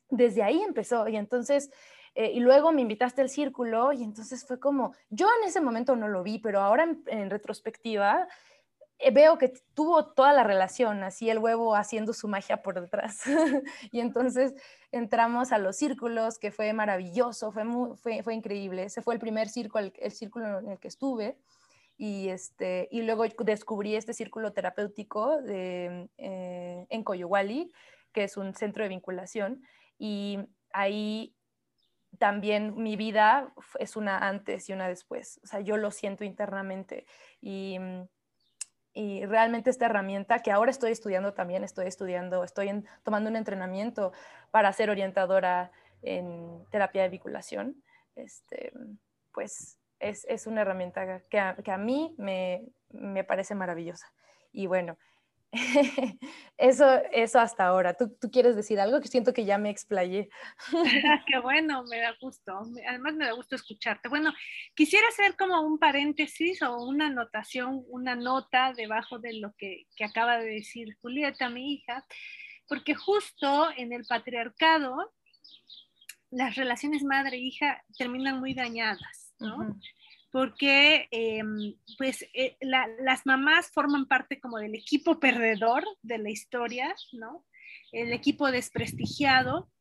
desde 0.09 0.43
ahí 0.43 0.61
empezó 0.61 1.07
y 1.07 1.15
entonces... 1.15 1.71
Eh, 2.17 2.31
y 2.31 2.39
luego 2.39 2.71
me 2.71 2.81
invitaste 2.81 3.21
al 3.21 3.27
círculo 3.27 3.91
y 3.91 4.01
entonces 4.01 4.47
fue 4.47 4.57
como, 4.57 4.93
yo 5.09 5.27
en 5.41 5.49
ese 5.49 5.59
momento 5.59 5.97
no 5.97 6.07
lo 6.07 6.23
vi, 6.23 6.39
pero 6.39 6.61
ahora 6.61 6.87
en 7.07 7.29
retrospectiva 7.29 8.25
eh, 8.25 8.29
veo 9.11 9.37
que 9.37 9.53
tuvo 9.73 10.13
toda 10.13 10.33
la 10.33 10.43
relación, 10.43 11.03
así 11.03 11.29
el 11.29 11.39
huevo 11.39 11.75
haciendo 11.75 12.13
su 12.13 12.27
magia 12.27 12.61
por 12.61 12.79
detrás. 12.79 13.21
y 13.91 13.99
entonces 13.99 14.53
entramos 14.91 15.51
a 15.51 15.57
los 15.57 15.75
círculos, 15.75 16.39
que 16.39 16.51
fue 16.51 16.71
maravilloso, 16.73 17.51
fue, 17.51 17.63
fue, 17.97 18.23
fue, 18.23 18.33
increíble. 18.33 18.83
Ese 18.83 19.01
fue 19.01 19.13
el 19.13 19.19
primer 19.19 19.49
círculo, 19.49 19.91
el, 19.97 20.11
círculo 20.11 20.59
en 20.59 20.71
el 20.71 20.79
que 20.79 20.87
estuve. 20.87 21.37
Y, 21.97 22.29
este, 22.29 22.87
y 22.91 23.03
luego 23.03 23.25
descubrí 23.39 23.95
este 23.95 24.13
círculo 24.13 24.51
terapéutico 24.53 25.41
de, 25.41 26.09
eh, 26.17 26.85
en 26.89 27.03
Coyowali, 27.03 27.71
que 28.11 28.23
es 28.23 28.37
un 28.37 28.53
centro 28.53 28.83
de 28.83 28.89
vinculación. 28.89 29.61
Y 29.97 30.39
ahí 30.71 31.35
también 32.17 32.75
mi 32.75 32.95
vida 32.95 33.53
es 33.79 33.95
una 33.95 34.17
antes 34.17 34.69
y 34.69 34.73
una 34.73 34.87
después. 34.87 35.39
O 35.43 35.47
sea, 35.47 35.59
yo 35.59 35.77
lo 35.77 35.91
siento 35.91 36.23
internamente. 36.23 37.05
Y 37.41 37.77
mm, 37.79 38.07
y 38.97 39.25
realmente 39.25 39.69
esta 39.69 39.87
herramienta 39.87 40.39
que 40.39 40.53
ahora 40.53 40.71
estoy 40.71 40.93
estudiando 40.93 41.33
también, 41.33 41.65
estoy 41.65 41.85
estudiando, 41.85 42.45
estoy 42.45 42.83
tomando 43.03 43.29
un 43.29 43.35
entrenamiento 43.35 44.13
para 44.51 44.71
ser 44.71 44.89
orientadora 44.89 45.71
en 46.01 46.63
terapia 46.71 47.03
de 47.03 47.09
vinculación, 47.09 47.83
este, 48.15 48.71
pues 49.33 49.77
es, 49.99 50.25
es, 50.29 50.47
una 50.47 50.61
herramienta 50.61 51.19
que 51.29 51.39
a, 51.39 51.55
que 51.55 51.71
a 51.71 51.77
mí 51.77 52.15
me, 52.17 52.69
me 52.89 53.25
parece 53.25 53.53
maravillosa. 53.53 54.07
Y 54.53 54.67
bueno, 54.67 54.97
eso, 56.57 56.85
eso 57.11 57.39
hasta 57.39 57.65
ahora. 57.65 57.93
¿Tú, 57.93 58.15
¿Tú, 58.19 58.29
quieres 58.29 58.55
decir 58.55 58.79
algo? 58.79 59.01
Que 59.01 59.07
siento 59.07 59.33
que 59.33 59.45
ya 59.45 59.57
me 59.57 59.69
explayé. 59.69 60.29
Qué 61.27 61.39
bueno, 61.39 61.83
me 61.89 61.99
da 61.99 62.15
gusto. 62.21 62.53
Además 62.87 63.13
me 63.15 63.25
da 63.25 63.33
gusto 63.33 63.55
escucharte. 63.55 64.09
Bueno, 64.09 64.33
quisiera 64.75 65.07
hacer 65.07 65.35
como 65.35 65.61
un 65.61 65.79
paréntesis 65.79 66.61
o 66.61 66.85
una 66.85 67.07
anotación, 67.07 67.83
una 67.87 68.15
nota 68.15 68.73
debajo 68.75 69.19
de 69.19 69.33
lo 69.39 69.53
que, 69.57 69.85
que 69.95 70.05
acaba 70.05 70.37
de 70.37 70.45
decir 70.45 70.95
Julieta, 71.01 71.49
mi 71.49 71.73
hija, 71.73 72.05
porque 72.67 72.95
justo 72.95 73.69
en 73.77 73.93
el 73.93 74.05
patriarcado 74.05 75.13
las 76.31 76.55
relaciones 76.55 77.03
madre-hija 77.03 77.83
terminan 77.97 78.39
muy 78.39 78.53
dañadas, 78.53 79.33
¿no? 79.39 79.79
Porque 80.35 81.07
em, 81.11 81.77
pues 81.97 82.25
eh, 82.33 82.57
las 82.59 83.25
mamás 83.25 83.71
forman 83.71 84.05
parte 84.05 84.41
como 84.41 84.57
del 84.57 84.75
equipo 84.75 85.17
perdedor 85.17 85.85
de 86.01 86.17
la 86.17 86.29
historia, 86.29 86.93
¿no? 87.13 87.45
El 87.93 88.11
equipo 88.11 88.51
desprestigiado, 88.51 89.71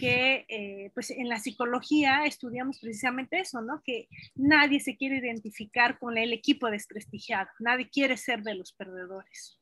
que 0.00 0.46
eh, 0.48 0.90
pues 0.94 1.10
en 1.10 1.28
la 1.28 1.38
psicología 1.38 2.24
estudiamos 2.24 2.78
precisamente 2.80 3.40
eso, 3.40 3.60
¿no? 3.60 3.82
Que 3.84 4.08
nadie 4.34 4.80
se 4.80 4.96
quiere 4.96 5.18
identificar 5.18 5.98
con 5.98 6.16
el 6.16 6.32
equipo 6.32 6.70
desprestigiado, 6.70 7.50
nadie 7.58 7.90
quiere 7.90 8.16
ser 8.16 8.42
de 8.42 8.54
los 8.54 8.72
perdedores. 8.72 9.57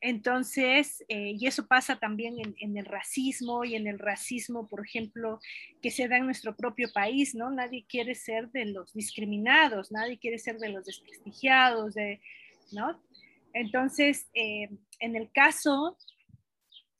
Entonces, 0.00 1.04
eh, 1.08 1.32
y 1.38 1.46
eso 1.46 1.66
pasa 1.66 1.96
también 1.96 2.36
en, 2.58 2.76
el 2.76 2.84
racismo 2.84 3.64
y 3.64 3.74
en 3.74 3.86
el 3.86 3.98
racismo, 3.98 4.68
por 4.68 4.84
ejemplo, 4.84 5.40
que 5.82 5.90
se 5.90 6.06
da 6.06 6.18
en 6.18 6.26
nuestro 6.26 6.54
propio 6.54 6.92
país, 6.92 7.34
¿no? 7.34 7.50
Nadie 7.50 7.86
quiere 7.88 8.14
ser 8.14 8.50
de 8.50 8.66
los 8.66 8.92
discriminados, 8.92 9.90
nadie 9.90 10.18
quiere 10.18 10.38
ser 10.38 10.58
de 10.58 10.68
los 10.68 10.84
desprestigiados, 10.84 11.94
de, 11.94 12.20
¿no? 12.72 13.00
Entonces, 13.54 14.28
eh, 14.34 14.68
en 15.00 15.16
el 15.16 15.30
caso 15.32 15.96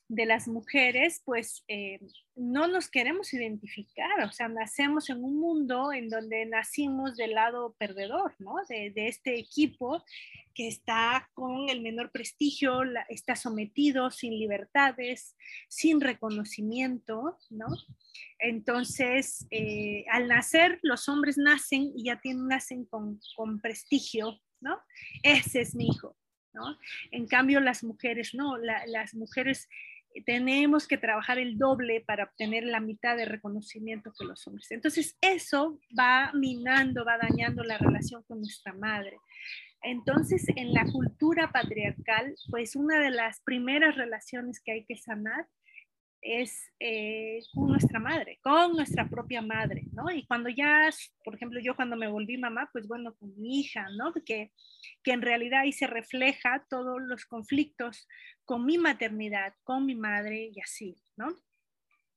de 0.09 0.25
las 0.25 0.47
mujeres, 0.47 1.21
pues 1.25 1.65
eh, 1.67 1.99
no 2.35 2.67
nos 2.67 2.89
queremos 2.89 3.33
identificar, 3.33 4.23
o 4.23 4.31
sea, 4.31 4.47
nacemos 4.47 5.09
en 5.09 5.21
un 5.21 5.37
mundo 5.37 5.91
en 5.91 6.09
donde 6.09 6.45
nacimos 6.45 7.17
del 7.17 7.33
lado 7.33 7.75
perdedor, 7.77 8.33
¿no? 8.39 8.55
De, 8.69 8.93
este 8.95 9.37
equipo 9.37 10.03
que 10.53 10.67
está 10.69 11.29
con 11.33 11.69
el 11.69 11.81
menor 11.81 12.11
prestigio, 12.11 12.81
está 13.09 13.35
sometido 13.35 14.09
sin 14.09 14.39
libertades, 14.39 15.35
sin 15.67 15.99
reconocimiento, 15.99 17.37
¿no? 17.49 17.67
Entonces, 18.39 19.45
eh, 19.51 20.05
al 20.09 20.29
nacer, 20.29 20.79
los 20.83 21.09
hombres 21.09 21.37
nacen 21.37 21.91
y 21.95 22.05
ya 22.05 22.21
tienen, 22.21 22.47
nacen 22.47 22.85
con, 22.85 23.19
prestigio, 23.61 24.39
¿no? 24.61 24.79
Ese 25.21 25.61
es 25.61 25.75
mi 25.75 25.87
hijo, 25.87 26.15
¿no? 26.53 26.77
En 27.11 27.27
cambio, 27.27 27.59
las 27.59 27.83
mujeres 27.83 28.33
no, 28.33 28.57
las 28.57 29.13
mujeres 29.13 29.67
tenemos 30.25 30.87
que 30.87 30.97
trabajar 30.97 31.39
el 31.39 31.57
doble 31.57 32.01
para 32.01 32.25
obtener 32.25 32.63
la 32.63 32.79
mitad 32.79 33.15
de 33.17 33.25
reconocimiento 33.25 34.11
que 34.17 34.25
los 34.25 34.45
hombres. 34.47 34.71
Entonces, 34.71 35.17
eso 35.21 35.79
va 35.97 36.31
minando, 36.33 37.05
va 37.05 37.17
dañando 37.17 37.63
la 37.63 37.77
relación 37.77 38.23
con 38.23 38.39
nuestra 38.39 38.73
madre. 38.73 39.17
Entonces, 39.81 40.45
en 40.55 40.73
la 40.73 40.85
cultura 40.85 41.51
patriarcal, 41.51 42.35
pues 42.49 42.75
una 42.75 42.99
de 42.99 43.11
las 43.11 43.41
primeras 43.41 43.95
relaciones 43.95 44.59
que 44.59 44.71
hay 44.71 44.85
que 44.85 44.97
sanar 44.97 45.47
es 46.21 46.71
eh, 46.79 47.39
con 47.53 47.67
nuestra 47.69 47.99
madre, 47.99 48.39
con 48.41 48.73
nuestra 48.73 49.07
propia 49.09 49.41
madre, 49.41 49.83
¿no? 49.91 50.09
Y 50.11 50.25
cuando 50.25 50.49
ya, 50.49 50.89
por 51.23 51.35
ejemplo, 51.35 51.59
yo 51.59 51.75
cuando 51.75 51.95
me 51.95 52.07
volví 52.07 52.37
mamá, 52.37 52.69
pues 52.71 52.87
bueno, 52.87 53.15
con 53.15 53.39
mi 53.39 53.59
hija, 53.59 53.87
¿no? 53.97 54.13
Que, 54.25 54.51
que 55.03 55.11
en 55.11 55.21
realidad 55.21 55.61
ahí 55.61 55.71
se 55.71 55.87
refleja 55.87 56.65
todos 56.69 57.01
los 57.01 57.25
conflictos 57.25 58.07
con 58.45 58.65
mi 58.65 58.77
maternidad, 58.77 59.53
con 59.63 59.85
mi 59.85 59.95
madre 59.95 60.51
y 60.53 60.59
así, 60.61 60.95
¿no? 61.15 61.27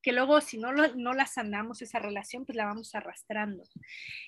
Que 0.03 0.13
luego 0.13 0.41
si 0.41 0.59
no, 0.59 0.73
no 0.73 1.13
la 1.13 1.27
sanamos 1.27 1.83
esa 1.83 1.99
relación, 1.99 2.47
pues 2.47 2.57
la 2.57 2.65
vamos 2.65 2.95
arrastrando. 2.95 3.65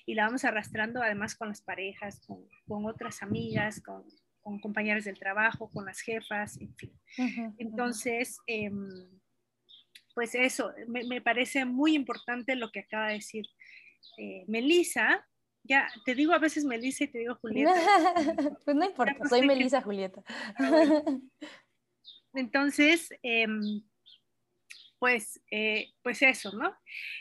Y 0.05 0.13
la 0.13 0.25
vamos 0.25 0.45
arrastrando 0.45 1.01
además 1.01 1.35
con 1.35 1.47
las 1.47 1.61
parejas, 1.61 2.21
con, 2.27 2.47
con 2.67 2.85
otras 2.85 3.23
amigas, 3.23 3.81
con, 3.81 4.03
con 4.43 4.59
compañeros 4.59 5.05
del 5.05 5.17
trabajo, 5.17 5.69
con 5.71 5.85
las 5.85 6.01
jefas, 6.01 6.59
en 6.61 6.75
fin. 6.75 6.93
Entonces, 7.57 8.37
eh, 8.45 8.69
pues 10.13 10.35
eso, 10.35 10.71
me, 10.87 11.21
parece 11.21 11.65
muy 11.65 11.95
importante 11.95 12.55
lo 12.55 12.71
que 12.71 12.81
acaba 12.81 13.07
de 13.07 13.15
decir 13.15 13.45
eh, 14.17 14.43
Melissa. 14.47 15.25
Ya, 15.63 15.87
te 16.05 16.13
digo 16.13 16.33
a 16.33 16.39
veces 16.39 16.65
Melissa 16.65 17.05
y 17.05 17.07
te 17.07 17.19
digo 17.19 17.35
Julieta. 17.35 17.73
pues 18.65 18.75
no 18.75 18.85
importa, 18.85 19.27
soy 19.27 19.45
Melissa 19.45 19.81
Julieta. 19.81 20.21
Entonces, 22.33 23.09
em, 23.21 23.81
pues, 24.99 25.41
eh, 25.51 25.91
pues 26.01 26.21
eso, 26.21 26.51
¿no? 26.53 26.75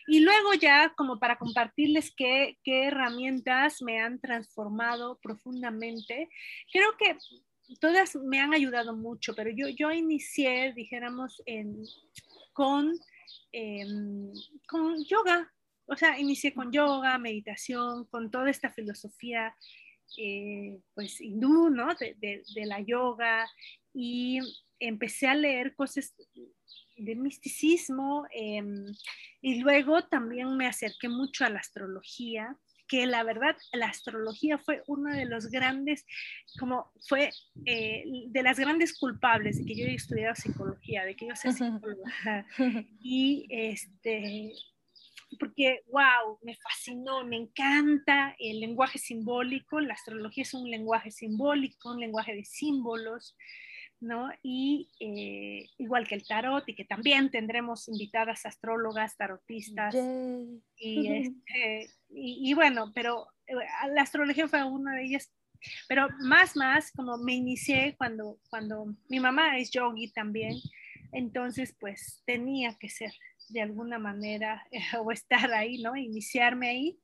Y 0.06 0.20
luego 0.20 0.54
ya 0.54 0.92
como 0.96 1.18
para 1.18 1.36
compartirles 1.36 2.12
qué, 2.16 2.58
qué 2.62 2.86
herramientas 2.86 3.82
me 3.82 4.00
han 4.00 4.20
transformado 4.20 5.18
profundamente, 5.20 6.28
creo 6.72 6.96
que 6.96 7.16
todas 7.80 8.16
me 8.16 8.40
han 8.40 8.54
ayudado 8.54 8.94
mucho, 8.96 9.34
pero 9.34 9.50
yo, 9.50 9.68
yo 9.68 9.90
inicié, 9.90 10.72
dijéramos, 10.74 11.42
en, 11.46 11.84
con, 12.52 12.92
em, 13.52 14.32
con 14.68 15.02
yoga. 15.04 15.52
O 15.86 15.96
sea, 15.96 16.18
inicié 16.18 16.54
con 16.54 16.72
yoga, 16.72 17.18
meditación, 17.18 18.06
con 18.06 18.30
toda 18.30 18.50
esta 18.50 18.70
filosofía 18.70 19.54
eh, 20.18 20.78
pues 20.94 21.20
hindú, 21.20 21.70
¿no? 21.70 21.94
De, 21.94 22.16
de, 22.20 22.66
la 22.66 22.80
yoga 22.80 23.48
y 23.94 24.40
empecé 24.78 25.26
a 25.26 25.34
leer 25.34 25.74
cosas 25.74 26.14
de 26.96 27.14
misticismo 27.14 28.26
em, 28.30 28.84
y 29.40 29.60
luego 29.60 30.04
también 30.04 30.56
me 30.56 30.66
acerqué 30.66 31.08
mucho 31.08 31.44
a 31.44 31.50
la 31.50 31.60
astrología 31.60 32.56
que 32.92 33.06
la 33.06 33.22
verdad 33.24 33.56
la 33.72 33.86
astrología 33.86 34.58
fue 34.58 34.82
uno 34.86 35.16
de 35.16 35.24
los 35.24 35.46
grandes, 35.46 36.04
como 36.58 36.92
fue 37.08 37.30
eh, 37.64 38.04
de 38.26 38.42
las 38.42 38.58
grandes 38.58 38.98
culpables 38.98 39.56
de 39.56 39.64
que 39.64 39.74
yo 39.74 39.86
haya 39.86 39.94
estudiado 39.94 40.34
psicología, 40.34 41.06
de 41.06 41.16
que 41.16 41.28
yo 41.28 41.34
sea 41.34 41.52
psicóloga. 41.52 42.46
Y 43.00 43.46
este, 43.48 44.52
porque, 45.40 45.80
wow, 45.90 46.38
me 46.42 46.54
fascinó, 46.56 47.24
me 47.24 47.36
encanta 47.36 48.36
el 48.38 48.60
lenguaje 48.60 48.98
simbólico, 48.98 49.80
la 49.80 49.94
astrología 49.94 50.42
es 50.42 50.52
un 50.52 50.70
lenguaje 50.70 51.10
simbólico, 51.10 51.92
un 51.92 52.00
lenguaje 52.00 52.34
de 52.34 52.44
símbolos, 52.44 53.34
¿no? 54.02 54.30
Y 54.42 54.90
eh, 54.98 55.70
igual 55.78 56.06
que 56.08 56.16
el 56.16 56.26
tarot, 56.26 56.68
y 56.68 56.74
que 56.74 56.84
también 56.84 57.30
tendremos 57.30 57.88
invitadas 57.88 58.44
astrólogas, 58.44 59.16
tarotistas, 59.16 59.94
este, 60.76 61.90
y, 62.10 62.50
y, 62.50 62.54
bueno, 62.54 62.92
pero 62.94 63.28
eh, 63.46 63.54
la 63.94 64.02
astrología 64.02 64.48
fue 64.48 64.64
una 64.64 64.96
de 64.96 65.04
ellas, 65.04 65.32
pero 65.88 66.08
más, 66.18 66.56
más, 66.56 66.90
como 66.90 67.16
me 67.16 67.34
inicié 67.34 67.94
cuando, 67.96 68.40
cuando 68.50 68.86
mi 69.08 69.20
mamá 69.20 69.56
es 69.58 69.70
yogi 69.70 70.12
también, 70.12 70.56
entonces 71.12 71.74
pues 71.78 72.22
tenía 72.26 72.76
que 72.78 72.90
ser 72.90 73.12
de 73.50 73.60
alguna 73.60 73.98
manera 73.98 74.66
o 75.00 75.12
estar 75.12 75.52
ahí, 75.52 75.80
¿no? 75.80 75.96
Iniciarme 75.96 76.68
ahí. 76.68 76.98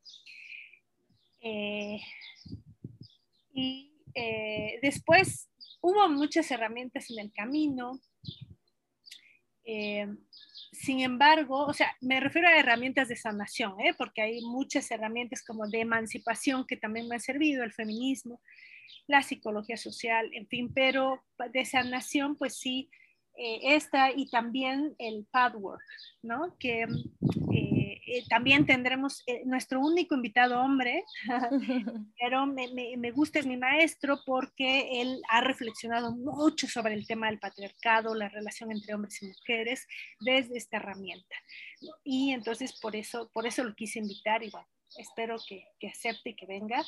Eh, 1.41 2.01
y 3.55 3.95
después 4.83 5.49
hubo 5.89 6.09
muchas 6.09 6.51
herramientas 6.51 7.11
en 7.11 7.19
el 7.21 7.33
camino. 7.33 8.01
Eh, 9.65 10.07
sin 10.73 11.01
embargo, 11.01 11.67
o 11.67 11.73
sea, 11.73 11.97
me 12.01 12.21
refiero 12.21 12.49
a 12.49 12.59
herramientas 12.59 13.09
de 13.09 13.17
sanación, 13.17 13.81
¿eh? 13.81 13.95
porque 13.97 14.23
hay 14.23 14.41
muchas 14.43 14.91
herramientas 14.91 15.43
como 15.45 15.67
de 15.67 15.81
emancipación 15.81 16.67
que 16.67 16.77
también 16.77 17.09
me 17.09 17.17
han 17.17 17.21
servido, 17.21 17.65
el 17.65 17.73
feminismo, 17.73 18.41
la 19.07 19.23
psicología 19.23 19.77
social, 19.77 20.31
en 20.35 20.47
fin, 20.47 20.73
pero 20.75 21.23
de 21.53 21.65
sanación, 21.65 22.37
pues 22.37 22.57
sí, 22.57 22.91
eh, 23.37 23.77
esta 23.77 24.11
y 24.11 24.29
también 24.31 24.95
el 24.99 25.27
padwork, 25.31 25.83
¿no? 26.23 26.57
Que 26.59 26.83
eh, 27.53 27.78
eh, 28.07 28.25
también 28.29 28.67
tendremos 28.67 29.25
nuestro 29.45 29.81
único 29.81 30.15
invitado 30.15 30.61
hombre, 30.61 31.05
pero 32.21 32.47
me, 32.47 32.69
me, 32.69 32.97
me, 32.97 33.11
gusta, 33.11 33.39
es 33.39 33.47
mi 33.47 33.57
maestro 33.57 34.21
porque 34.25 35.01
él 35.01 35.21
ha 35.29 35.41
reflexionado 35.41 36.15
mucho 36.15 36.67
sobre 36.67 36.95
el 36.95 37.07
tema 37.07 37.29
del 37.29 37.39
patriarcado, 37.39 38.15
la 38.15 38.29
relación 38.29 38.73
entre 38.73 38.95
hombres 38.95 39.23
y 39.23 39.27
mujeres 39.27 39.87
desde 40.21 40.59
esta 40.59 40.79
herramienta. 40.79 41.37
Y 42.05 42.33
entonces 42.33 42.79
por 42.81 42.97
eso, 42.97 43.31
por 43.33 43.47
eso 43.47 43.65
lo 43.65 43.75
quise 43.75 43.99
invitar 43.99 44.43
y 44.43 44.51
bueno, 44.51 44.69
espero 44.97 45.37
que, 45.49 45.65
que 45.79 45.89
acepte 45.89 46.31
y 46.31 46.35
que 46.35 46.47
venga 46.47 46.85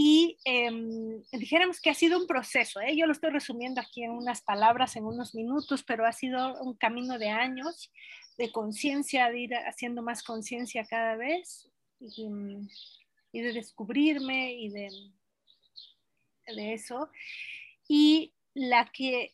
y 0.00 0.38
em, 0.44 1.24
dijéramos 1.32 1.80
que 1.80 1.90
ha 1.90 1.94
sido 1.94 2.18
un 2.18 2.26
proceso, 2.26 2.80
¿eh? 2.80 2.96
yo 2.96 3.06
lo 3.06 3.12
estoy 3.12 3.30
resumiendo 3.30 3.80
aquí 3.80 4.04
en 4.04 4.12
unas 4.12 4.42
palabras, 4.42 4.94
en 4.94 5.04
unos 5.04 5.34
minutos, 5.34 5.82
pero 5.82 6.06
ha 6.06 6.12
sido 6.12 6.60
un 6.62 6.74
camino 6.74 7.18
de 7.18 7.30
años 7.30 7.90
de 8.38 8.52
conciencia, 8.52 9.30
de 9.30 9.38
ir 9.40 9.54
haciendo 9.54 10.02
más 10.02 10.22
conciencia 10.22 10.86
cada 10.86 11.16
vez 11.16 11.68
y, 12.00 12.28
y, 13.32 13.40
de 13.40 13.52
descubrirme 13.52 14.54
y 14.54 14.70
de, 14.70 14.88
de 16.46 16.72
eso. 16.72 17.10
Y 17.88 18.32
la 18.54 18.90
que 18.92 19.32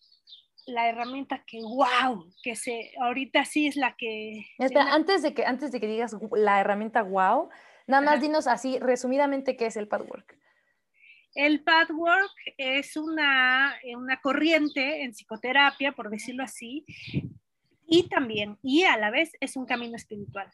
la 0.66 0.88
herramienta 0.88 1.44
que 1.46 1.60
wow, 1.60 2.32
que 2.42 2.56
se 2.56 2.92
ahorita 2.98 3.44
sí 3.44 3.66
es 3.66 3.76
la 3.76 3.94
que 3.96 4.46
antes 4.58 5.22
de 5.22 5.34
que 5.34 5.44
antes 5.44 5.72
de 5.72 5.80
que 5.80 5.86
digas 5.86 6.16
la 6.32 6.60
herramienta 6.60 7.02
wow, 7.02 7.50
nada 7.86 8.02
más 8.02 8.22
dinos 8.22 8.46
así 8.46 8.78
resumidamente 8.78 9.56
qué 9.56 9.66
es 9.66 9.76
el 9.76 9.88
padwork. 9.88 10.38
El 11.34 11.64
pathwork 11.64 12.32
es 12.56 12.96
una, 12.96 13.74
una 13.96 14.20
corriente 14.20 15.02
en 15.02 15.10
psicoterapia, 15.10 15.90
por 15.90 16.08
decirlo 16.08 16.44
así, 16.44 16.86
y 17.86 18.08
también, 18.08 18.58
y 18.62 18.84
a 18.84 18.96
la 18.96 19.10
vez, 19.10 19.32
es 19.40 19.56
un 19.56 19.66
camino 19.66 19.96
espiritual. 19.96 20.50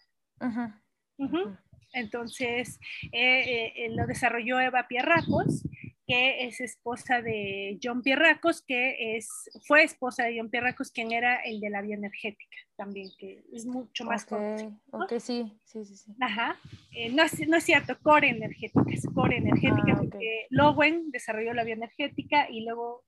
Entonces, 1.92 2.78
eh, 3.12 3.72
eh, 3.76 3.88
lo 3.90 4.06
desarrolló 4.06 4.60
Eva 4.60 4.86
Pierracos 4.88 5.64
que 6.10 6.44
es 6.44 6.60
esposa 6.60 7.22
de 7.22 7.78
John 7.80 8.02
Pierracos, 8.02 8.62
que 8.62 9.16
es, 9.16 9.28
fue 9.64 9.84
esposa 9.84 10.24
de 10.24 10.36
John 10.36 10.50
Pierracos, 10.50 10.90
quien 10.90 11.12
era 11.12 11.36
el 11.36 11.60
de 11.60 11.70
la 11.70 11.82
bioenergética 11.82 12.56
también, 12.74 13.10
que 13.16 13.44
es 13.52 13.64
mucho 13.64 14.04
más 14.06 14.24
okay, 14.24 14.70
Ok, 14.90 15.20
sí, 15.20 15.56
sí, 15.64 15.84
sí. 15.84 15.96
sí. 15.96 16.12
Ajá. 16.18 16.58
Eh, 16.90 17.10
no, 17.10 17.22
es, 17.22 17.46
no, 17.46 17.58
es, 17.58 17.62
cierto, 17.62 17.96
core 18.02 18.30
energética, 18.30 18.82
es 18.90 19.06
core 19.14 19.36
energética, 19.36 19.92
ah, 19.92 19.98
porque 19.98 20.46
Lowen 20.50 21.12
desarrolló 21.12 21.54
la 21.54 21.62
bioenergética 21.62 22.50
y 22.50 22.64
luego 22.64 23.04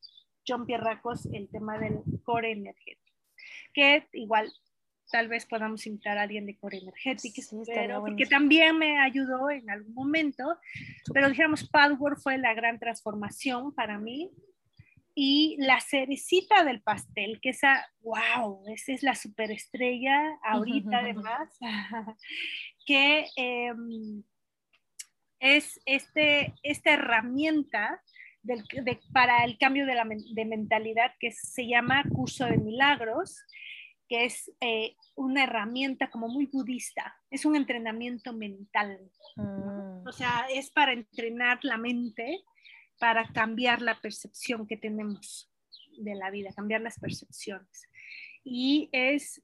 John 0.46 0.64
Pierracos 0.64 1.26
el 1.32 1.48
tema 1.48 1.78
del 1.78 2.02
core 2.22 2.52
energético, 2.52 3.01
que 3.72 4.06
igual 4.12 4.52
tal 5.12 5.28
vez 5.28 5.46
podamos 5.46 5.86
invitar 5.86 6.16
a 6.18 6.22
alguien 6.22 6.46
de 6.46 6.56
Core 6.56 6.78
Energética, 6.78 7.42
pero, 7.66 8.00
porque 8.00 8.26
también 8.26 8.78
me 8.78 8.98
ayudó 8.98 9.50
en 9.50 9.70
algún 9.70 9.94
momento, 9.94 10.58
pero 11.12 11.28
dijéramos, 11.28 11.68
Padwork 11.68 12.18
fue 12.18 12.38
la 12.38 12.54
gran 12.54 12.78
transformación 12.78 13.72
para 13.74 13.98
mí. 13.98 14.30
Y 15.14 15.56
la 15.58 15.78
cerecita 15.78 16.64
del 16.64 16.80
pastel, 16.80 17.38
que 17.42 17.50
esa, 17.50 17.86
wow, 18.00 18.64
esa 18.68 18.92
es 18.92 19.02
la 19.02 19.14
superestrella 19.14 20.38
ahorita 20.42 20.98
además, 21.00 21.50
que 22.86 23.26
em, 23.36 24.22
es 25.38 25.78
este, 25.84 26.54
esta 26.62 26.94
herramienta 26.94 28.02
del, 28.42 28.64
para 29.12 29.44
el 29.44 29.58
cambio 29.58 29.86
de, 29.86 29.94
la, 29.94 30.04
de 30.06 30.44
mentalidad 30.44 31.12
que 31.18 31.30
se 31.32 31.66
llama 31.66 32.04
curso 32.12 32.46
de 32.46 32.58
milagros, 32.58 33.36
que 34.08 34.24
es 34.26 34.52
eh, 34.60 34.96
una 35.14 35.44
herramienta 35.44 36.10
como 36.10 36.28
muy 36.28 36.46
budista, 36.46 37.14
es 37.30 37.44
un 37.44 37.56
entrenamiento 37.56 38.32
mental. 38.32 39.00
Mm. 39.36 40.06
O 40.06 40.12
sea, 40.12 40.46
es 40.52 40.70
para 40.70 40.92
entrenar 40.92 41.60
la 41.62 41.78
mente, 41.78 42.42
para 42.98 43.26
cambiar 43.32 43.80
la 43.80 44.00
percepción 44.00 44.66
que 44.66 44.76
tenemos 44.76 45.50
de 45.98 46.14
la 46.14 46.30
vida, 46.30 46.50
cambiar 46.54 46.82
las 46.82 46.98
percepciones. 46.98 47.88
Y 48.44 48.88
es, 48.92 49.42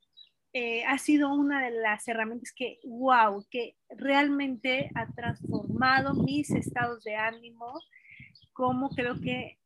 eh, 0.52 0.84
ha 0.84 0.98
sido 0.98 1.32
una 1.32 1.64
de 1.64 1.70
las 1.70 2.06
herramientas 2.08 2.52
que, 2.52 2.78
wow, 2.84 3.46
que 3.50 3.76
realmente 3.88 4.90
ha 4.94 5.06
transformado 5.14 6.14
mis 6.14 6.50
estados 6.50 7.04
de 7.04 7.16
ánimo, 7.16 7.80
como 8.58 8.90
creo 8.90 9.20
que 9.20 9.56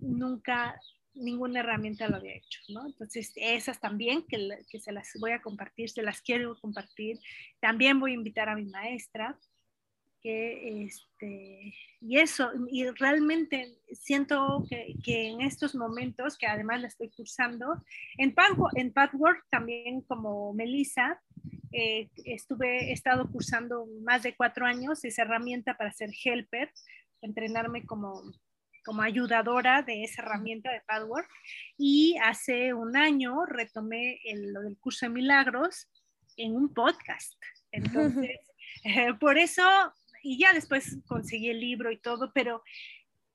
nunca 0.00 0.74
ninguna 1.14 1.60
herramienta 1.60 2.08
lo 2.08 2.16
había 2.16 2.34
hecho, 2.34 2.58
¿no? 2.70 2.84
Entonces, 2.84 3.32
esas 3.36 3.78
también 3.78 4.26
que, 4.26 4.48
que, 4.68 4.80
se 4.80 4.90
las 4.90 5.08
voy 5.20 5.30
a 5.30 5.40
compartir, 5.40 5.88
se 5.88 6.02
las 6.02 6.20
quiero 6.20 6.58
compartir. 6.58 7.20
También 7.60 8.00
voy 8.00 8.10
a 8.10 8.14
invitar 8.14 8.48
a 8.48 8.56
mi 8.56 8.64
maestra, 8.64 9.38
que, 10.20 10.82
este, 10.82 11.76
y 12.00 12.18
eso, 12.18 12.50
y 12.68 12.90
realmente 12.90 13.78
siento 13.92 14.64
que, 14.68 14.94
que 15.04 15.28
en 15.28 15.42
estos 15.42 15.76
momentos, 15.76 16.36
que 16.36 16.48
además 16.48 16.80
la 16.80 16.88
estoy 16.88 17.08
cursando, 17.10 17.80
en, 18.18 18.34
en 18.74 18.92
Pathwork 18.92 19.46
también 19.48 20.00
como 20.00 20.52
Melissa, 20.54 21.22
eh, 21.70 22.10
estuve, 22.24 22.90
he 22.90 22.92
estado 22.92 23.30
cursando 23.30 23.86
más 24.02 24.24
de 24.24 24.34
cuatro 24.34 24.66
años 24.66 25.04
esa 25.04 25.22
herramienta 25.22 25.76
para 25.76 25.92
ser 25.92 26.10
helper, 26.24 26.72
entrenarme 27.22 27.84
como 27.84 28.22
como 28.84 29.02
ayudadora 29.02 29.82
de 29.82 30.04
esa 30.04 30.22
herramienta 30.22 30.72
de 30.72 30.80
Padwork 30.80 31.28
y 31.76 32.16
hace 32.22 32.72
un 32.74 32.96
año 32.96 33.44
retomé 33.46 34.20
el, 34.24 34.52
lo 34.52 34.62
del 34.62 34.78
curso 34.78 35.06
de 35.06 35.10
milagros 35.10 35.88
en 36.36 36.56
un 36.56 36.72
podcast. 36.72 37.34
Entonces, 37.72 38.38
eh, 38.84 39.14
por 39.20 39.38
eso, 39.38 39.62
y 40.22 40.38
ya 40.38 40.52
después 40.52 40.98
conseguí 41.06 41.50
el 41.50 41.60
libro 41.60 41.90
y 41.90 41.98
todo, 41.98 42.32
pero 42.32 42.62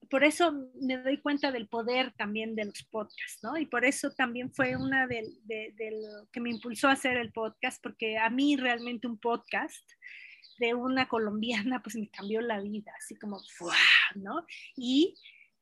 por 0.10 0.24
eso 0.24 0.54
me 0.82 0.98
doy 0.98 1.20
cuenta 1.20 1.52
del 1.52 1.68
poder 1.68 2.14
también 2.14 2.56
de 2.56 2.66
los 2.66 2.84
podcasts, 2.92 3.40
¿no? 3.42 3.58
Y 3.58 3.66
por 3.66 3.86
eso 3.86 4.12
también 4.12 4.54
fue 4.54 4.76
una 4.76 5.08
de, 5.08 5.26
de, 5.46 5.92
lo 5.92 6.30
que 6.32 6.40
me 6.40 6.52
impulsó 6.52 6.90
a 6.90 6.94
hacer 6.94 7.18
el 7.18 7.32
podcast, 7.32 7.82
porque 7.82 8.18
a 8.18 8.30
mí 8.30 8.56
realmente 8.56 9.08
un 9.08 9.18
podcast 9.18 9.84
de 10.60 10.74
una 10.74 11.08
colombiana, 11.08 11.82
pues 11.84 11.96
me 11.96 12.10
cambió 12.10 12.42
la 12.42 12.60
vida, 12.60 12.94
así 12.98 13.16
como, 13.16 13.42
¿no? 14.16 14.46
Y 14.76 15.16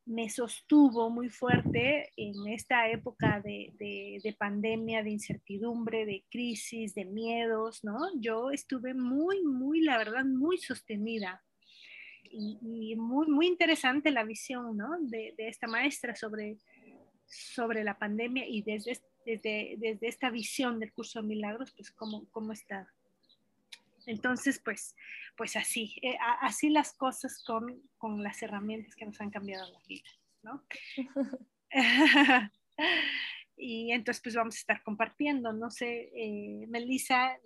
me 0.06 0.30
sostuvo 0.30 1.10
muy 1.10 1.30
fuerte 1.30 2.12
en 2.18 2.48
esta 2.48 2.90
época 2.90 3.42
de, 3.42 3.74
de, 4.22 4.34
pandemia, 4.34 5.02
de 5.02 5.12
incertidumbre, 5.12 6.06
de 6.06 6.26
crisis, 6.30 6.94
de 6.94 7.06
miedos, 7.06 7.84
¿no? 7.84 7.98
Yo 8.20 8.52
estuve 8.52 8.94
muy, 8.94 9.44
muy, 9.44 9.82
la 9.82 9.98
verdad, 9.98 10.26
muy 10.26 10.58
sostenida 10.58 11.42
y, 12.24 12.96
muy, 12.98 13.28
muy 13.28 13.48
interesante 13.48 14.12
la 14.12 14.26
visión, 14.26 14.76
¿no? 14.76 14.90
De, 15.00 15.34
de, 15.38 15.48
esta 15.48 15.68
maestra 15.68 16.16
sobre, 16.16 16.58
sobre 17.26 17.84
la 17.84 17.98
pandemia 17.98 18.46
y 18.46 18.62
desde, 18.62 19.00
desde, 19.26 19.76
desde 19.78 20.08
esta 20.08 20.30
visión 20.30 20.80
del 20.80 20.92
curso 20.92 21.22
de 21.22 21.28
milagros, 21.28 21.72
pues 21.72 21.92
cómo, 21.92 22.28
cómo 22.32 22.52
está 22.52 22.88
entonces, 24.06 24.62
pues, 24.64 24.96
pues 25.36 25.56
así, 25.56 25.96
eh, 26.02 26.18
así 26.42 26.70
las 26.70 26.94
cosas 26.94 27.44
con, 27.46 27.82
con, 27.98 28.22
las 28.24 28.42
herramientas 28.42 28.96
que 28.96 29.06
nos 29.06 29.20
han 29.22 29.30
cambiado 29.30 29.72
la 29.72 29.80
vida, 29.88 30.10
¿no? 30.42 30.64
y 33.58 33.92
entonces, 33.92 34.22
pues 34.22 34.36
vamos 34.36 34.56
a 34.56 34.60
estar 34.60 34.84
compartiendo, 34.84 35.54
no 35.54 35.70
sé, 35.70 36.12
eh, 36.16 36.66
Melissa, 36.68 37.38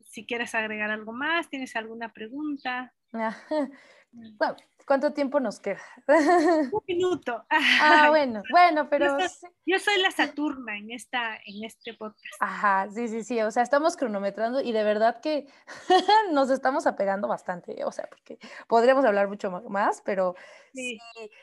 si 0.00 0.26
quieres 0.26 0.54
agregar 0.54 0.90
algo 0.90 1.12
más, 1.12 1.48
¿tienes 1.48 1.74
alguna 1.76 2.12
pregunta? 2.12 2.94
Bueno, 4.14 4.56
¿cuánto 4.86 5.12
tiempo 5.12 5.40
nos 5.40 5.58
queda? 5.58 5.80
Un 6.06 6.82
minuto. 6.86 7.44
Ah, 7.50 8.06
bueno, 8.10 8.42
bueno, 8.50 8.88
pero... 8.90 9.18
Yo 9.66 9.78
soy, 9.78 10.00
la 10.00 10.10
Saturna 10.10 10.76
en, 10.76 10.90
esta, 10.90 11.36
en 11.44 11.64
este 11.64 11.94
podcast. 11.94 12.34
Ajá, 12.40 12.88
sí, 12.90 13.08
sí, 13.08 13.24
sí, 13.24 13.40
o 13.40 13.50
sea, 13.50 13.62
estamos 13.62 13.96
cronometrando 13.96 14.60
y 14.60 14.72
de 14.72 14.84
verdad 14.84 15.20
que 15.20 15.48
nos 16.32 16.50
estamos 16.50 16.86
apegando 16.86 17.28
bastante, 17.28 17.84
o 17.84 17.92
sea, 17.92 18.06
porque 18.08 18.38
podríamos 18.68 19.04
hablar 19.04 19.28
mucho 19.28 19.50
más, 19.50 20.00
pero 20.02 20.36
sí, 20.72 20.98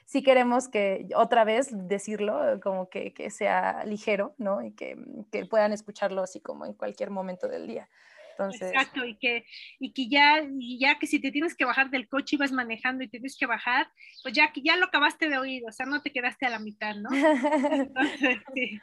sí, 0.05 0.23
queremos 0.23 0.69
que 0.69 1.09
otra 1.15 1.43
vez 1.43 1.69
decirlo, 1.71 2.59
como 2.61 2.89
que, 2.89 3.13
que 3.13 3.31
sea 3.31 3.83
ligero, 3.85 4.33
¿no? 4.37 4.61
Y 4.61 4.71
que, 4.71 4.97
que 5.31 5.45
puedan 5.45 5.73
escucharlo 5.73 6.21
así 6.21 6.39
como 6.39 6.65
en 6.65 6.73
cualquier 6.73 7.09
momento 7.09 7.47
del 7.47 7.67
día. 7.67 7.89
Exacto, 8.49 9.05
y 9.05 9.17
que, 9.17 9.45
y 9.79 9.93
que 9.93 10.07
ya, 10.09 10.43
y 10.59 10.79
ya 10.79 10.97
que 10.99 11.07
si 11.07 11.19
te 11.19 11.31
tienes 11.31 11.55
que 11.55 11.65
bajar 11.65 11.89
del 11.89 12.07
coche 12.07 12.35
y 12.35 12.39
vas 12.39 12.51
manejando 12.51 13.03
y 13.03 13.09
tienes 13.09 13.37
que 13.37 13.45
bajar, 13.45 13.87
pues 14.23 14.33
ya 14.33 14.51
que 14.51 14.61
ya 14.61 14.77
lo 14.77 14.85
acabaste 14.85 15.29
de 15.29 15.37
oír, 15.37 15.63
o 15.67 15.71
sea, 15.71 15.85
no 15.85 16.01
te 16.01 16.11
quedaste 16.11 16.45
a 16.45 16.49
la 16.49 16.59
mitad, 16.59 16.95
¿no? 16.95 17.09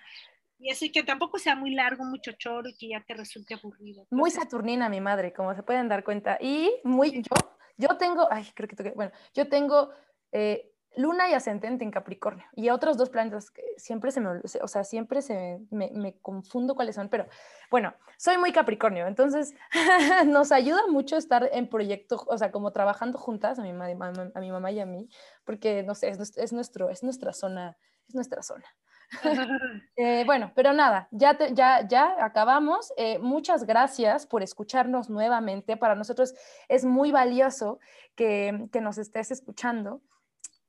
Y 0.60 0.72
así 0.72 0.90
que 0.90 1.04
tampoco 1.04 1.38
sea 1.38 1.54
muy 1.54 1.70
largo, 1.72 2.04
mucho 2.04 2.32
choro 2.32 2.68
y 2.68 2.76
que 2.76 2.88
ya 2.88 3.00
te 3.00 3.14
resulte 3.14 3.54
aburrido. 3.54 4.06
muy 4.10 4.30
saturnina 4.30 4.88
mi 4.88 5.00
madre, 5.00 5.32
como 5.32 5.54
se 5.54 5.62
pueden 5.62 5.88
dar 5.88 6.02
cuenta. 6.02 6.36
Y 6.40 6.74
muy, 6.82 7.22
yo, 7.22 7.56
yo 7.76 7.96
tengo, 7.96 8.26
ay, 8.28 8.44
creo 8.54 8.68
que, 8.68 8.90
bueno, 8.90 9.12
yo 9.34 9.48
tengo 9.48 9.90
eh, 10.32 10.72
Luna 10.96 11.30
y 11.30 11.34
ascendente 11.34 11.84
en 11.84 11.90
Capricornio 11.90 12.44
y 12.54 12.70
otros 12.70 12.96
dos 12.96 13.10
planetas 13.10 13.50
que 13.50 13.62
siempre 13.76 14.10
se 14.10 14.20
me, 14.20 14.40
o 14.60 14.68
sea, 14.68 14.84
siempre 14.84 15.22
se 15.22 15.60
me, 15.70 15.90
me, 15.92 16.18
confundo 16.20 16.74
cuáles 16.74 16.96
son, 16.96 17.08
pero 17.08 17.26
bueno, 17.70 17.94
soy 18.16 18.38
muy 18.38 18.52
Capricornio, 18.52 19.06
entonces 19.06 19.54
nos 20.26 20.50
ayuda 20.50 20.86
mucho 20.88 21.16
estar 21.16 21.48
en 21.52 21.68
proyecto, 21.68 22.24
o 22.26 22.36
sea, 22.36 22.50
como 22.50 22.72
trabajando 22.72 23.18
juntas 23.18 23.58
a 23.58 23.62
mi, 23.62 23.70
a 23.70 24.40
mi 24.40 24.50
mamá 24.50 24.70
y 24.72 24.80
a 24.80 24.86
mí, 24.86 25.08
porque 25.44 25.82
no 25.82 25.94
sé, 25.94 26.08
es, 26.08 26.36
es, 26.36 26.52
nuestro, 26.52 26.90
es 26.90 27.02
nuestra 27.02 27.32
zona, 27.32 27.76
es 28.08 28.14
nuestra 28.14 28.42
zona. 28.42 28.64
Eh, 29.96 30.22
bueno, 30.26 30.52
pero 30.54 30.72
nada, 30.72 31.08
ya, 31.10 31.36
ya, 31.52 31.86
ya 31.88 32.24
acabamos. 32.24 32.92
Eh, 32.96 33.18
muchas 33.18 33.64
gracias 33.64 34.26
por 34.26 34.42
escucharnos 34.42 35.10
nuevamente. 35.10 35.76
Para 35.76 35.96
nosotros 35.96 36.34
es 36.68 36.84
muy 36.84 37.10
valioso 37.10 37.80
que, 38.14 38.68
que 38.70 38.80
nos 38.80 38.96
estés 38.96 39.32
escuchando 39.32 40.02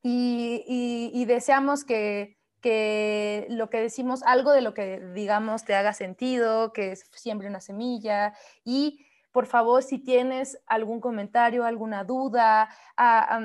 y, 0.01 1.25
deseamos 1.25 1.83
que, 1.83 2.37
que, 2.61 3.47
lo 3.49 3.69
que 3.69 3.81
decimos, 3.81 4.23
algo 4.23 4.51
de 4.51 4.61
lo 4.61 4.73
que 4.73 4.99
digamos 5.13 5.63
te 5.65 5.75
haga 5.75 5.93
sentido, 5.93 6.73
que 6.73 6.95
siembre 6.95 7.47
una 7.47 7.61
semilla 7.61 8.33
y 8.63 9.05
por 9.31 9.45
favor, 9.45 9.83
si 9.83 9.99
tienes 9.99 10.59
algún 10.65 10.99
comentario, 10.99 11.63
alguna 11.63 12.03
duda, 12.03 12.67
ah, 12.97 13.39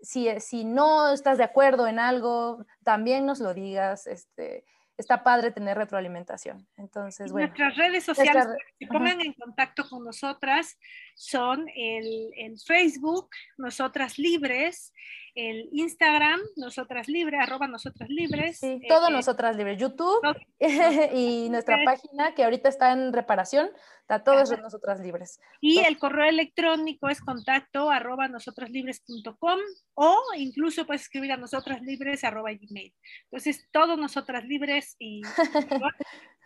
si, 0.00 0.28
si, 0.40 0.64
no 0.64 1.12
estás 1.12 1.36
de 1.36 1.44
acuerdo 1.44 1.86
en 1.86 1.98
algo, 1.98 2.64
también 2.82 3.26
nos 3.26 3.38
lo 3.38 3.52
digas. 3.52 4.06
Este, 4.06 4.64
está 4.98 5.22
padre 5.22 5.50
tener 5.50 5.78
retroalimentación. 5.78 6.66
Entonces, 6.76 7.30
bueno. 7.30 7.46
Nuestras 7.46 7.76
redes 7.76 8.04
sociales 8.04 8.46
que 8.78 8.86
se 8.86 8.92
pongan 8.92 9.20
en 9.20 9.32
contacto 9.34 9.88
con 9.88 10.04
nosotras 10.04 10.78
son 11.18 11.66
el, 11.74 12.30
el, 12.36 12.60
Facebook, 12.60 13.28
Nosotras 13.56 14.18
Libres, 14.18 14.92
el 15.34 15.68
Instagram, 15.72 16.40
Nosotras 16.56 17.08
Libres, 17.08 17.40
arroba 17.40 17.66
Nosotras 17.66 18.08
Libres. 18.08 18.58
Sí, 18.58 18.80
todo 18.88 19.08
eh, 19.08 19.12
Nosotras 19.12 19.56
Libres, 19.56 19.78
YouTube 19.80 20.20
y 21.14 21.48
nuestra 21.50 21.78
página 21.84 22.34
que 22.36 22.44
ahorita 22.44 22.68
está 22.68 22.92
en 22.92 23.12
reparación, 23.12 23.68
está 24.02 24.22
todos 24.22 24.56
Nosotras 24.58 25.00
Libres. 25.00 25.40
Y 25.60 25.80
el 25.80 25.98
correo 25.98 26.28
electrónico 26.28 27.08
es 27.08 27.20
contacto 27.20 27.90
arroba 27.90 28.28
nosotraslibres.com 28.28 29.58
o 29.94 30.22
incluso 30.36 30.86
puedes 30.86 31.02
escribir 31.02 31.32
a 31.32 31.36
nosotraslibres 31.36 32.22
arroba 32.22 32.52
gmail. 32.52 32.94
Entonces, 33.24 33.66
todo 33.72 33.96
Nosotras 33.96 34.44
Libres 34.44 34.94
y... 35.00 35.22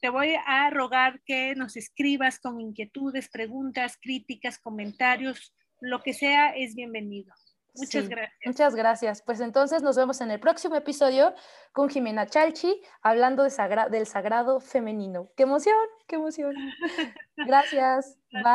te 0.00 0.08
voy 0.08 0.34
a 0.46 0.70
rogar 0.70 1.20
que 1.24 1.54
nos 1.54 1.76
escribas 1.76 2.38
con 2.38 2.60
inquietudes, 2.60 3.28
preguntas, 3.28 3.98
críticas, 4.00 4.58
comentarios, 4.58 5.54
lo 5.80 6.02
que 6.02 6.12
sea 6.14 6.50
es 6.50 6.74
bienvenido. 6.74 7.34
Muchas 7.74 8.08
gracias. 8.08 8.38
Muchas 8.44 8.74
gracias. 8.74 9.22
Pues 9.22 9.40
entonces 9.40 9.82
nos 9.82 9.96
vemos 9.96 10.20
en 10.20 10.30
el 10.30 10.40
próximo 10.40 10.76
episodio 10.76 11.34
con 11.72 11.88
Jimena 11.90 12.26
Chalchi 12.26 12.80
hablando 13.02 13.42
de 13.42 13.50
del 13.90 14.06
sagrado 14.06 14.60
femenino. 14.60 15.30
¡Qué 15.36 15.42
emoción! 15.42 15.76
¡Qué 16.06 16.16
emoción! 16.16 16.54
Gracias. 17.36 18.18
Bye. 18.32 18.54